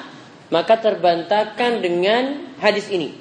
maka 0.54 0.78
terbantahkan 0.78 1.82
dengan 1.82 2.54
hadis 2.62 2.86
ini. 2.88 3.18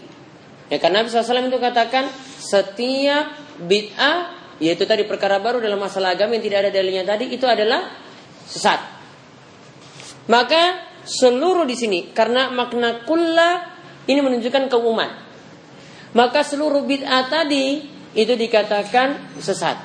Ya 0.70 0.78
karena 0.78 1.02
Nabi 1.02 1.10
SAW 1.10 1.50
itu 1.50 1.58
katakan 1.58 2.06
setiap 2.38 3.34
bid'ah 3.66 4.38
yaitu 4.62 4.86
tadi 4.86 5.10
perkara 5.10 5.42
baru 5.42 5.58
dalam 5.58 5.82
masalah 5.82 6.14
agama 6.14 6.38
yang 6.38 6.46
tidak 6.46 6.60
ada 6.68 6.72
dalilnya 6.74 7.04
tadi 7.04 7.34
itu 7.34 7.50
adalah 7.50 7.98
sesat. 8.46 8.80
Maka 10.30 10.86
seluruh 11.08 11.64
di 11.66 11.74
sini 11.74 12.00
karena 12.12 12.52
makna 12.54 13.02
kulla 13.08 13.74
ini 14.06 14.20
menunjukkan 14.22 14.70
keumuman. 14.70 15.10
Maka 16.14 16.46
seluruh 16.46 16.86
bid'ah 16.86 17.28
tadi 17.28 17.84
itu 18.14 18.34
dikatakan 18.34 19.40
sesat. 19.42 19.78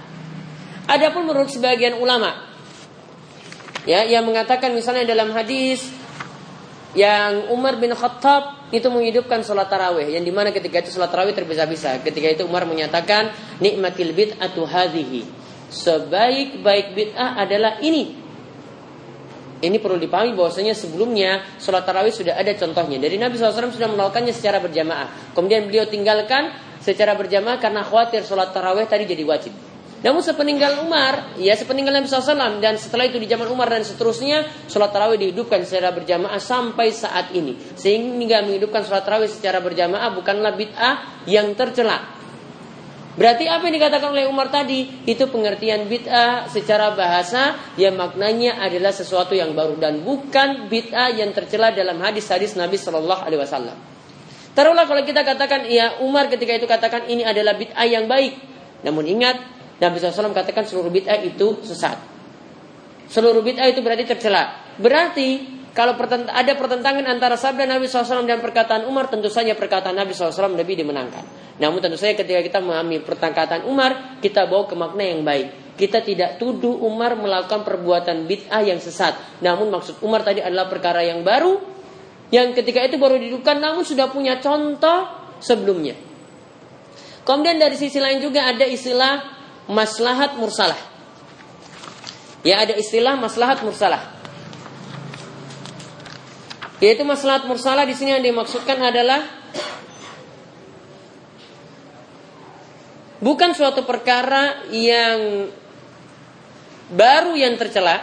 Adapun 0.87 1.31
menurut 1.31 1.51
sebagian 1.51 1.99
ulama 1.99 2.52
ya 3.89 4.07
yang 4.07 4.23
mengatakan 4.27 4.71
misalnya 4.75 5.07
dalam 5.07 5.31
hadis 5.35 5.91
yang 6.93 7.49
Umar 7.49 7.81
bin 7.81 7.93
Khattab 7.97 8.69
itu 8.73 8.89
menghidupkan 8.89 9.41
sholat 9.45 9.69
tarawih 9.69 10.13
yang 10.13 10.25
di 10.25 10.33
mana 10.33 10.53
ketika 10.53 10.85
itu 10.85 10.93
sholat 10.93 11.09
tarawih 11.13 11.33
terpisah-pisah. 11.33 12.05
Ketika 12.05 12.29
itu 12.29 12.43
Umar 12.45 12.69
menyatakan 12.69 13.33
nikmatil 13.61 14.13
bid'atu 14.13 14.65
hadhihi. 14.65 15.25
Sebaik-baik 15.73 16.93
bid'ah 16.93 17.41
adalah 17.41 17.81
ini. 17.81 18.21
Ini 19.63 19.79
perlu 19.79 19.97
dipahami 19.97 20.35
bahwasanya 20.35 20.75
sebelumnya 20.75 21.45
sholat 21.57 21.87
tarawih 21.87 22.13
sudah 22.13 22.37
ada 22.37 22.53
contohnya. 22.59 22.99
Dari 23.01 23.17
Nabi 23.17 23.39
SAW 23.39 23.73
sudah 23.73 23.89
melakukannya 23.89 24.35
secara 24.35 24.59
berjamaah. 24.61 25.33
Kemudian 25.33 25.71
beliau 25.71 25.89
tinggalkan 25.89 26.53
secara 26.83 27.17
berjamaah 27.17 27.57
karena 27.63 27.87
khawatir 27.87 28.27
sholat 28.27 28.53
tarawih 28.53 28.85
tadi 28.91 29.07
jadi 29.07 29.23
wajib 29.23 29.72
namun 30.03 30.19
sepeninggal 30.19 30.83
Umar, 30.83 31.39
ya 31.39 31.55
sepeninggal 31.55 31.95
Nabi 31.95 32.11
SAW 32.11 32.59
dan 32.59 32.75
setelah 32.75 33.07
itu 33.07 33.23
di 33.23 33.31
zaman 33.31 33.47
Umar 33.47 33.71
dan 33.71 33.87
seterusnya, 33.87 34.51
sholat 34.67 34.91
tarawih 34.91 35.15
dihidupkan 35.15 35.63
secara 35.63 35.95
berjamaah 35.95 36.43
sampai 36.43 36.91
saat 36.91 37.31
ini. 37.31 37.55
Sehingga 37.79 38.43
menghidupkan 38.43 38.83
sholat 38.83 39.07
tarawih 39.07 39.31
secara 39.31 39.63
berjamaah 39.63 40.11
bukanlah 40.11 40.59
bid'ah 40.59 41.23
yang 41.31 41.55
tercela. 41.55 42.19
Berarti 43.15 43.47
apa 43.47 43.69
yang 43.69 43.77
dikatakan 43.79 44.09
oleh 44.11 44.27
Umar 44.27 44.51
tadi 44.51 45.07
itu 45.07 45.23
pengertian 45.31 45.87
bid'ah 45.87 46.51
secara 46.51 46.99
bahasa 46.99 47.55
yang 47.79 47.95
maknanya 47.95 48.59
adalah 48.59 48.91
sesuatu 48.91 49.39
yang 49.39 49.55
baru 49.55 49.79
dan 49.79 50.03
bukan 50.03 50.67
bid'ah 50.67 51.15
yang 51.15 51.31
tercela 51.31 51.71
dalam 51.71 52.03
hadis-hadis 52.03 52.59
Nabi 52.59 52.75
Shallallahu 52.75 53.23
Alaihi 53.23 53.39
Wasallam. 53.39 53.79
Taruhlah 54.57 54.89
kalau 54.91 55.07
kita 55.07 55.23
katakan 55.23 55.69
ya 55.71 56.03
Umar 56.03 56.27
ketika 56.27 56.59
itu 56.59 56.67
katakan 56.67 57.07
ini 57.07 57.23
adalah 57.23 57.55
bid'ah 57.55 57.87
yang 57.87 58.11
baik. 58.11 58.35
Namun 58.83 59.07
ingat 59.07 59.62
Nabi 59.83 59.99
SAW 59.99 60.31
katakan 60.31 60.63
seluruh 60.63 60.95
bid'ah 60.95 61.19
itu 61.27 61.59
sesat. 61.67 61.99
Seluruh 63.11 63.43
bid'ah 63.43 63.67
itu 63.67 63.83
berarti 63.83 64.07
tercela. 64.07 64.71
Berarti 64.79 65.61
kalau 65.75 65.99
ada 66.31 66.53
pertentangan 66.55 67.03
antara 67.09 67.35
sabda 67.35 67.67
Nabi 67.67 67.91
SAW 67.91 68.29
dan 68.29 68.39
perkataan 68.39 68.87
Umar, 68.87 69.11
tentu 69.11 69.27
saja 69.27 69.59
perkataan 69.59 69.99
Nabi 69.99 70.15
SAW 70.15 70.55
lebih 70.55 70.79
dimenangkan. 70.79 71.57
Namun 71.59 71.83
tentu 71.83 71.99
saja 71.99 72.15
ketika 72.15 72.45
kita 72.45 72.59
memahami 72.63 73.03
perkataan 73.03 73.67
Umar, 73.67 74.21
kita 74.23 74.47
bawa 74.47 74.71
ke 74.71 74.77
makna 74.79 75.03
yang 75.03 75.27
baik. 75.27 75.75
Kita 75.75 76.05
tidak 76.05 76.37
tuduh 76.37 76.79
Umar 76.85 77.17
melakukan 77.17 77.65
perbuatan 77.67 78.29
bid'ah 78.29 78.63
yang 78.63 78.79
sesat. 78.79 79.43
Namun 79.43 79.73
maksud 79.73 79.99
Umar 80.05 80.23
tadi 80.23 80.45
adalah 80.45 80.69
perkara 80.69 81.03
yang 81.03 81.25
baru, 81.25 81.59
yang 82.31 82.55
ketika 82.55 82.85
itu 82.87 83.01
baru 83.01 83.19
didudukan, 83.19 83.57
namun 83.59 83.83
sudah 83.83 84.13
punya 84.13 84.39
contoh 84.39 85.09
sebelumnya. 85.41 85.97
Kemudian 87.25 87.57
dari 87.57 87.81
sisi 87.81 87.97
lain 87.97 88.21
juga 88.21 88.45
ada 88.45 88.69
istilah 88.69 89.42
maslahat 89.71 90.35
mursalah. 90.39 90.79
Ya 92.43 92.59
ada 92.59 92.75
istilah 92.75 93.15
maslahat 93.15 93.63
mursalah. 93.63 94.11
Yaitu 96.83 97.07
maslahat 97.07 97.47
mursalah 97.47 97.87
di 97.87 97.95
sini 97.95 98.19
yang 98.19 98.27
dimaksudkan 98.27 98.75
adalah 98.83 99.23
bukan 103.23 103.55
suatu 103.55 103.87
perkara 103.87 104.67
yang 104.75 105.47
baru 106.91 107.39
yang 107.39 107.55
tercela 107.55 108.03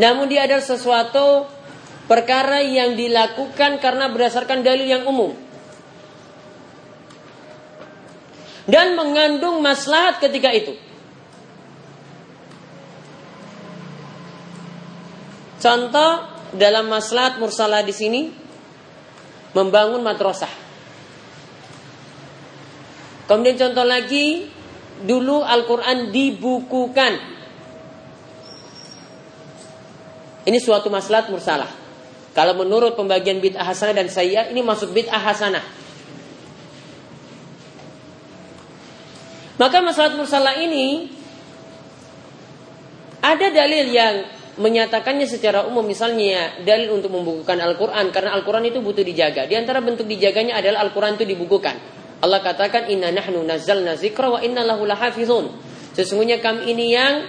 namun 0.00 0.24
dia 0.32 0.48
adalah 0.48 0.64
sesuatu 0.64 1.44
perkara 2.08 2.64
yang 2.64 2.96
dilakukan 2.96 3.76
karena 3.76 4.08
berdasarkan 4.08 4.64
dalil 4.64 4.88
yang 4.88 5.04
umum 5.04 5.36
dan 8.70 8.94
mengandung 8.94 9.58
maslahat 9.58 10.22
ketika 10.22 10.54
itu 10.54 10.72
Contoh 15.60 16.24
dalam 16.56 16.88
maslahat 16.88 17.36
mursalah 17.36 17.84
di 17.84 17.92
sini 17.92 18.32
membangun 19.52 20.00
madrasah. 20.00 20.48
Kemudian 23.28 23.60
contoh 23.60 23.84
lagi 23.84 24.48
dulu 25.04 25.44
Al-Qur'an 25.44 26.10
dibukukan. 26.10 27.12
Ini 30.48 30.58
suatu 30.58 30.88
maslahat 30.88 31.28
mursalah. 31.28 31.68
Kalau 32.32 32.56
menurut 32.56 32.96
pembagian 32.96 33.38
bid'ah 33.38 33.68
hasanah 33.68 33.94
dan 34.00 34.08
saya 34.08 34.48
ini 34.48 34.64
masuk 34.64 34.96
bid'ah 34.96 35.20
hasanah. 35.20 35.62
Maka 39.60 39.84
masalah 39.84 40.16
mursalah 40.16 40.56
ini 40.56 41.12
ada 43.20 43.46
dalil 43.52 43.92
yang 43.92 44.24
menyatakannya 44.56 45.28
secara 45.28 45.68
umum 45.68 45.84
misalnya 45.84 46.64
dalil 46.64 46.96
untuk 46.96 47.12
membukukan 47.12 47.60
Al-Quran 47.60 48.08
karena 48.08 48.32
Al-Quran 48.40 48.64
itu 48.72 48.80
butuh 48.80 49.04
dijaga. 49.04 49.44
Di 49.44 49.60
antara 49.60 49.84
bentuk 49.84 50.08
dijaganya 50.08 50.56
adalah 50.56 50.88
Al-Quran 50.88 51.20
itu 51.20 51.28
dibukukan. 51.28 51.76
Allah 52.24 52.40
katakan 52.40 52.88
inna 52.88 53.12
nahnu 53.12 53.44
nazzalna 53.44 54.00
zikra 54.00 54.32
wa 54.32 54.40
inna 54.40 54.64
lahu 54.64 54.88
lahafizun. 54.88 55.52
Sesungguhnya 55.92 56.40
kami 56.40 56.72
ini 56.72 56.96
yang 56.96 57.28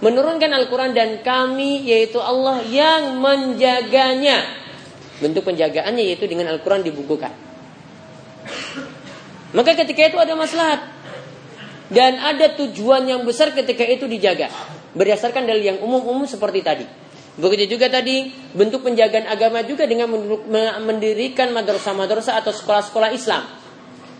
menurunkan 0.00 0.48
Al-Quran 0.48 0.96
dan 0.96 1.20
kami 1.20 1.84
yaitu 1.84 2.16
Allah 2.16 2.64
yang 2.64 3.20
menjaganya. 3.20 4.56
Bentuk 5.20 5.44
penjagaannya 5.44 6.00
yaitu 6.00 6.24
dengan 6.24 6.48
Al-Quran 6.52 6.80
dibukukan. 6.80 7.32
Maka 9.56 9.72
ketika 9.72 10.12
itu 10.12 10.20
ada 10.20 10.36
maslahat 10.36 10.97
dan 11.88 12.20
ada 12.20 12.52
tujuan 12.52 13.08
yang 13.08 13.24
besar 13.24 13.52
ketika 13.56 13.84
itu 13.84 14.04
dijaga 14.04 14.52
berdasarkan 14.92 15.48
dalil 15.48 15.64
yang 15.74 15.78
umum-umum 15.80 16.28
seperti 16.28 16.60
tadi. 16.60 16.86
Begitu 17.38 17.78
juga 17.78 17.86
tadi 17.86 18.34
bentuk 18.50 18.82
penjagaan 18.82 19.30
agama 19.30 19.62
juga 19.62 19.86
dengan 19.86 20.10
mendirikan 20.82 21.54
madrasah-madrasah 21.54 22.34
atau 22.42 22.50
sekolah-sekolah 22.50 23.14
Islam. 23.14 23.46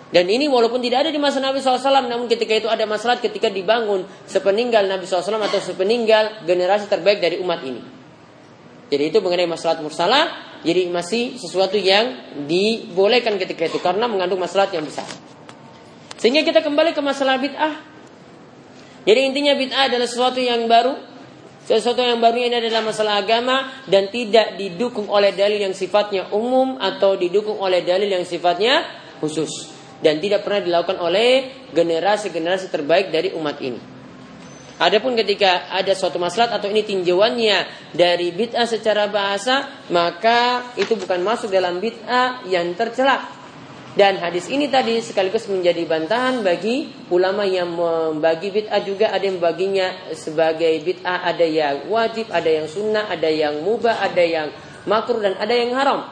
Dan 0.08 0.24
ini 0.32 0.48
walaupun 0.48 0.80
tidak 0.80 1.04
ada 1.04 1.10
di 1.12 1.20
masa 1.20 1.36
Nabi 1.36 1.60
SAW, 1.60 2.08
namun 2.08 2.30
ketika 2.32 2.56
itu 2.56 2.70
ada 2.70 2.88
masalah 2.88 3.20
ketika 3.20 3.52
dibangun 3.52 4.08
sepeninggal 4.24 4.88
Nabi 4.88 5.04
SAW 5.04 5.36
atau 5.36 5.60
sepeninggal 5.60 6.48
generasi 6.48 6.88
terbaik 6.88 7.20
dari 7.20 7.36
umat 7.42 7.60
ini. 7.60 7.82
Jadi 8.88 9.04
itu 9.12 9.20
mengenai 9.20 9.44
masalah 9.44 9.84
mursalah, 9.84 10.24
jadi 10.64 10.88
masih 10.88 11.36
sesuatu 11.36 11.76
yang 11.76 12.32
dibolehkan 12.48 13.36
ketika 13.36 13.68
itu 13.68 13.76
karena 13.84 14.08
mengandung 14.08 14.40
masalah 14.40 14.72
yang 14.72 14.88
besar. 14.88 15.04
Sehingga 16.18 16.42
kita 16.42 16.60
kembali 16.66 16.92
ke 16.92 17.00
masalah 17.00 17.38
bid'ah. 17.38 17.78
Jadi 19.06 19.20
intinya 19.22 19.54
bid'ah 19.54 19.86
adalah 19.86 20.10
sesuatu 20.10 20.42
yang 20.42 20.66
baru. 20.66 20.98
Sesuatu 21.62 22.02
yang 22.02 22.18
baru 22.18 22.36
ini 22.42 22.58
adalah 22.58 22.82
masalah 22.82 23.22
agama 23.22 23.70
dan 23.86 24.10
tidak 24.10 24.58
didukung 24.58 25.06
oleh 25.06 25.36
dalil 25.36 25.62
yang 25.62 25.76
sifatnya 25.76 26.32
umum 26.34 26.80
atau 26.80 27.14
didukung 27.14 27.60
oleh 27.60 27.84
dalil 27.84 28.08
yang 28.08 28.24
sifatnya 28.24 28.82
khusus 29.20 29.68
dan 30.00 30.16
tidak 30.16 30.48
pernah 30.48 30.64
dilakukan 30.64 30.96
oleh 30.96 31.52
generasi-generasi 31.76 32.72
terbaik 32.72 33.12
dari 33.12 33.36
umat 33.36 33.56
ini. 33.60 33.80
Adapun 34.78 35.12
ketika 35.18 35.68
ada 35.68 35.90
suatu 35.92 36.16
masalah 36.16 36.56
atau 36.56 36.70
ini 36.70 36.86
tinjauannya 36.86 37.90
dari 37.92 38.30
bid'ah 38.32 38.64
secara 38.64 39.10
bahasa, 39.10 39.68
maka 39.92 40.72
itu 40.78 40.96
bukan 40.96 41.20
masuk 41.20 41.52
dalam 41.52 41.82
bid'ah 41.82 42.48
yang 42.48 42.72
tercela 42.78 43.37
dan 43.96 44.20
hadis 44.20 44.52
ini 44.52 44.68
tadi 44.68 45.00
sekaligus 45.00 45.48
menjadi 45.48 45.80
bantahan 45.88 46.44
bagi 46.44 47.08
ulama 47.08 47.48
yang 47.48 47.72
membagi 47.72 48.52
bid'ah 48.52 48.84
juga 48.84 49.10
ada 49.10 49.24
yang 49.24 49.40
membaginya 49.40 50.12
sebagai 50.12 50.84
bid'ah, 50.84 51.24
ada 51.24 51.46
yang 51.46 51.88
wajib, 51.88 52.28
ada 52.28 52.46
yang 52.46 52.68
sunnah, 52.68 53.08
ada 53.08 53.26
yang 53.32 53.64
mubah, 53.64 54.04
ada 54.04 54.20
yang 54.20 54.52
makruh 54.84 55.18
dan 55.24 55.40
ada 55.40 55.54
yang 55.56 55.72
haram. 55.72 56.04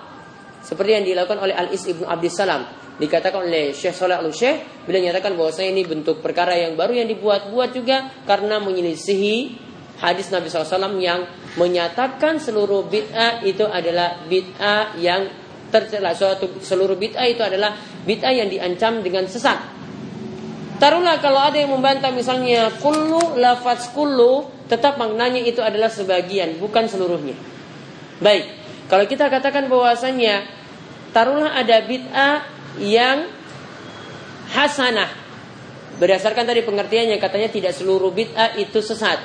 Seperti 0.64 0.98
yang 0.98 1.04
dilakukan 1.04 1.38
oleh 1.38 1.54
Al-Is 1.54 1.86
Ibnu 1.86 2.08
Abdissalam. 2.08 2.66
Dikatakan 2.96 3.44
oleh 3.44 3.76
Syekh 3.76 3.92
Saleh 3.92 4.18
Al-Syekh 4.18 4.88
bila 4.88 4.98
nyatakan 4.98 5.36
bahwasanya 5.36 5.70
ini 5.76 5.84
bentuk 5.84 6.24
perkara 6.24 6.56
yang 6.56 6.80
baru 6.80 6.96
yang 6.96 7.08
dibuat-buat 7.12 7.76
juga 7.76 8.24
karena 8.24 8.56
menyelisihi 8.56 9.62
hadis 10.00 10.32
Nabi 10.32 10.48
SAW 10.48 10.96
yang 10.96 11.28
menyatakan 11.60 12.40
seluruh 12.40 12.88
bid'ah 12.88 13.44
itu 13.44 13.68
adalah 13.68 14.24
bid'ah 14.26 14.96
yang 14.96 15.45
tercela 15.70 16.14
suatu 16.14 16.62
seluruh 16.62 16.94
bid'ah 16.94 17.26
itu 17.26 17.42
adalah 17.42 17.74
bid'ah 18.06 18.32
yang 18.32 18.48
diancam 18.48 19.02
dengan 19.02 19.26
sesat. 19.26 19.58
Taruhlah 20.76 21.24
kalau 21.24 21.40
ada 21.40 21.56
yang 21.56 21.72
membantah 21.72 22.12
misalnya 22.12 22.68
kullu 22.84 23.40
lafaz 23.40 23.90
kullu 23.96 24.52
tetap 24.68 25.00
maknanya 25.00 25.40
itu 25.40 25.64
adalah 25.64 25.88
sebagian 25.88 26.60
bukan 26.60 26.84
seluruhnya. 26.84 27.32
Baik, 28.20 28.44
kalau 28.92 29.08
kita 29.08 29.32
katakan 29.32 29.72
bahwasanya 29.72 30.44
taruhlah 31.16 31.56
ada 31.56 31.80
bid'ah 31.80 32.44
yang 32.76 33.32
hasanah 34.52 35.10
berdasarkan 35.96 36.44
tadi 36.44 36.60
pengertiannya 36.60 37.16
katanya 37.16 37.48
tidak 37.48 37.72
seluruh 37.72 38.12
bid'ah 38.12 38.60
itu 38.60 38.84
sesat. 38.84 39.16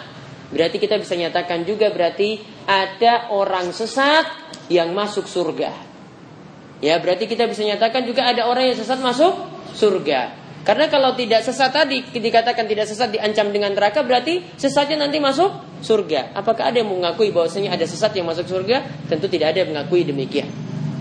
Berarti 0.52 0.80
kita 0.80 1.00
bisa 1.00 1.16
nyatakan 1.16 1.64
juga 1.64 1.92
berarti 1.92 2.40
ada 2.68 3.32
orang 3.32 3.72
sesat 3.72 4.28
yang 4.68 4.92
masuk 4.96 5.28
surga. 5.28 5.91
Ya 6.82 6.98
berarti 6.98 7.30
kita 7.30 7.46
bisa 7.46 7.62
nyatakan 7.62 8.04
juga 8.10 8.26
ada 8.26 8.50
orang 8.50 8.74
yang 8.74 8.78
sesat 8.78 8.98
masuk 9.00 9.38
surga. 9.78 10.42
Karena 10.62 10.86
kalau 10.94 11.18
tidak 11.18 11.42
sesat 11.42 11.74
tadi 11.74 12.06
dikatakan 12.06 12.70
tidak 12.70 12.86
sesat 12.86 13.10
diancam 13.10 13.50
dengan 13.50 13.74
neraka 13.74 14.06
berarti 14.06 14.46
sesatnya 14.58 15.06
nanti 15.06 15.18
masuk 15.18 15.82
surga. 15.82 16.38
Apakah 16.38 16.70
ada 16.70 16.82
yang 16.82 16.90
mengakui 16.90 17.34
bahwasanya 17.34 17.74
ada 17.74 17.86
sesat 17.90 18.14
yang 18.14 18.30
masuk 18.30 18.46
surga? 18.46 18.86
Tentu 19.10 19.26
tidak 19.26 19.58
ada 19.58 19.66
yang 19.66 19.74
mengakui 19.74 20.06
demikian. 20.06 20.50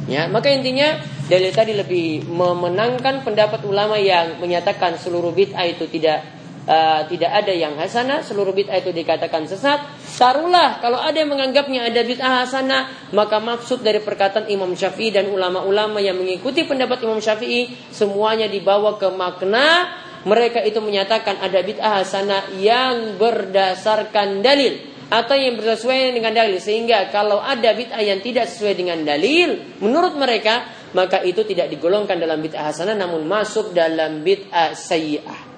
Ya, 0.08 0.26
maka 0.32 0.48
intinya 0.48 0.96
dalil 1.28 1.52
tadi 1.52 1.76
lebih 1.76 2.24
memenangkan 2.24 3.20
pendapat 3.20 3.62
ulama 3.68 4.00
yang 4.00 4.40
menyatakan 4.40 4.96
seluruh 4.96 5.30
bid'ah 5.30 5.68
itu 5.68 5.86
tidak 5.92 6.39
uh, 6.66 7.06
tidak 7.08 7.30
ada 7.30 7.52
yang 7.54 7.78
hasanah, 7.78 8.20
seluruh 8.26 8.52
bid'ah 8.52 8.80
itu 8.80 8.92
dikatakan 8.92 9.48
sesat. 9.48 9.80
Taruhlah 10.20 10.82
kalau 10.84 11.00
ada 11.00 11.16
yang 11.16 11.32
menganggapnya 11.32 11.88
ada 11.88 12.00
bid'ah 12.04 12.44
hasanah, 12.44 13.12
maka 13.16 13.40
maksud 13.40 13.80
dari 13.80 14.02
perkataan 14.02 14.50
Imam 14.52 14.72
Syafi'i 14.76 15.14
dan 15.14 15.30
ulama-ulama 15.32 16.02
yang 16.02 16.18
mengikuti 16.18 16.68
pendapat 16.68 17.00
Imam 17.06 17.22
Syafi'i 17.22 17.72
semuanya 17.94 18.50
dibawa 18.50 19.00
ke 19.00 19.08
makna 19.08 19.88
mereka 20.28 20.60
itu 20.60 20.84
menyatakan 20.84 21.40
ada 21.40 21.64
bid'ah 21.64 22.04
hasanah 22.04 22.52
yang 22.60 23.16
berdasarkan 23.16 24.44
dalil 24.44 24.76
atau 25.08 25.34
yang 25.34 25.56
bersesuaian 25.56 26.12
dengan 26.12 26.36
dalil. 26.36 26.60
Sehingga 26.60 27.08
kalau 27.08 27.40
ada 27.40 27.72
bid'ah 27.72 28.04
yang 28.04 28.20
tidak 28.20 28.46
sesuai 28.52 28.76
dengan 28.76 29.00
dalil 29.00 29.80
menurut 29.80 30.14
mereka 30.20 30.80
maka 30.90 31.22
itu 31.22 31.46
tidak 31.46 31.70
digolongkan 31.70 32.18
dalam 32.18 32.42
bid'ah 32.42 32.68
hasanah 32.68 32.98
namun 32.98 33.24
masuk 33.24 33.70
dalam 33.72 34.26
bid'ah 34.26 34.74
sayyi'ah 34.74 35.49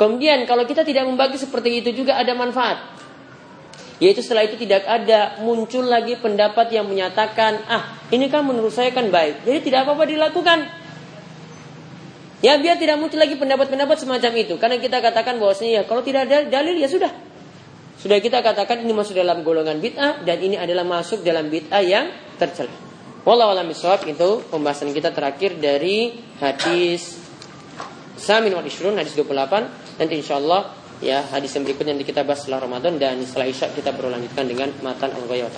Kemudian 0.00 0.48
kalau 0.48 0.64
kita 0.64 0.80
tidak 0.80 1.04
membagi 1.04 1.36
seperti 1.36 1.84
itu 1.84 1.92
juga 1.92 2.16
ada 2.16 2.32
manfaat. 2.32 2.80
Yaitu 4.00 4.24
setelah 4.24 4.48
itu 4.48 4.56
tidak 4.56 4.88
ada 4.88 5.36
muncul 5.44 5.84
lagi 5.84 6.16
pendapat 6.16 6.72
yang 6.72 6.88
menyatakan, 6.88 7.60
ah 7.68 8.00
ini 8.08 8.32
kan 8.32 8.48
menurut 8.48 8.72
saya 8.72 8.96
kan 8.96 9.12
baik. 9.12 9.44
Jadi 9.44 9.68
tidak 9.68 9.84
apa-apa 9.84 10.08
dilakukan. 10.08 10.64
Ya 12.40 12.56
biar 12.56 12.80
tidak 12.80 12.96
muncul 12.96 13.20
lagi 13.20 13.36
pendapat-pendapat 13.36 14.00
semacam 14.00 14.32
itu. 14.40 14.56
Karena 14.56 14.80
kita 14.80 15.04
katakan 15.04 15.36
bahwasanya 15.36 15.72
ya 15.76 15.82
kalau 15.84 16.00
tidak 16.00 16.24
ada 16.32 16.48
dalil 16.48 16.80
ya 16.80 16.88
sudah. 16.88 17.12
sudah 18.00 18.16
kita 18.16 18.40
katakan 18.40 18.80
ini 18.80 18.96
masuk 18.96 19.12
dalam 19.12 19.44
golongan 19.44 19.76
bid'ah 19.76 20.24
dan 20.24 20.40
ini 20.40 20.56
adalah 20.56 20.88
masuk 20.88 21.20
dalam 21.20 21.52
bid'ah 21.52 21.84
yang 21.84 22.08
tercela. 22.40 22.72
Wallahu 23.28 23.52
a'lam 23.52 23.68
itu 23.68 24.30
pembahasan 24.48 24.96
kita 24.96 25.12
terakhir 25.12 25.60
dari 25.60 26.16
hadis 26.40 27.20
Samin 28.20 28.52
wal 28.52 28.64
Ishrun 28.68 28.96
hadis 29.00 29.16
28 29.16 29.79
nanti 30.00 30.16
insyaallah 30.16 30.72
ya 31.04 31.20
hadis 31.28 31.52
yang 31.52 31.68
berikutnya 31.68 31.92
nanti 31.92 32.08
kita 32.08 32.24
bahas 32.24 32.40
setelah 32.40 32.64
Ramadan 32.64 32.96
dan 32.96 33.20
setelah 33.20 33.52
Isya 33.52 33.68
kita 33.76 33.92
berlanjutkan 33.92 34.48
dengan 34.48 34.72
matan 34.80 35.12
al-ghayat 35.12 35.52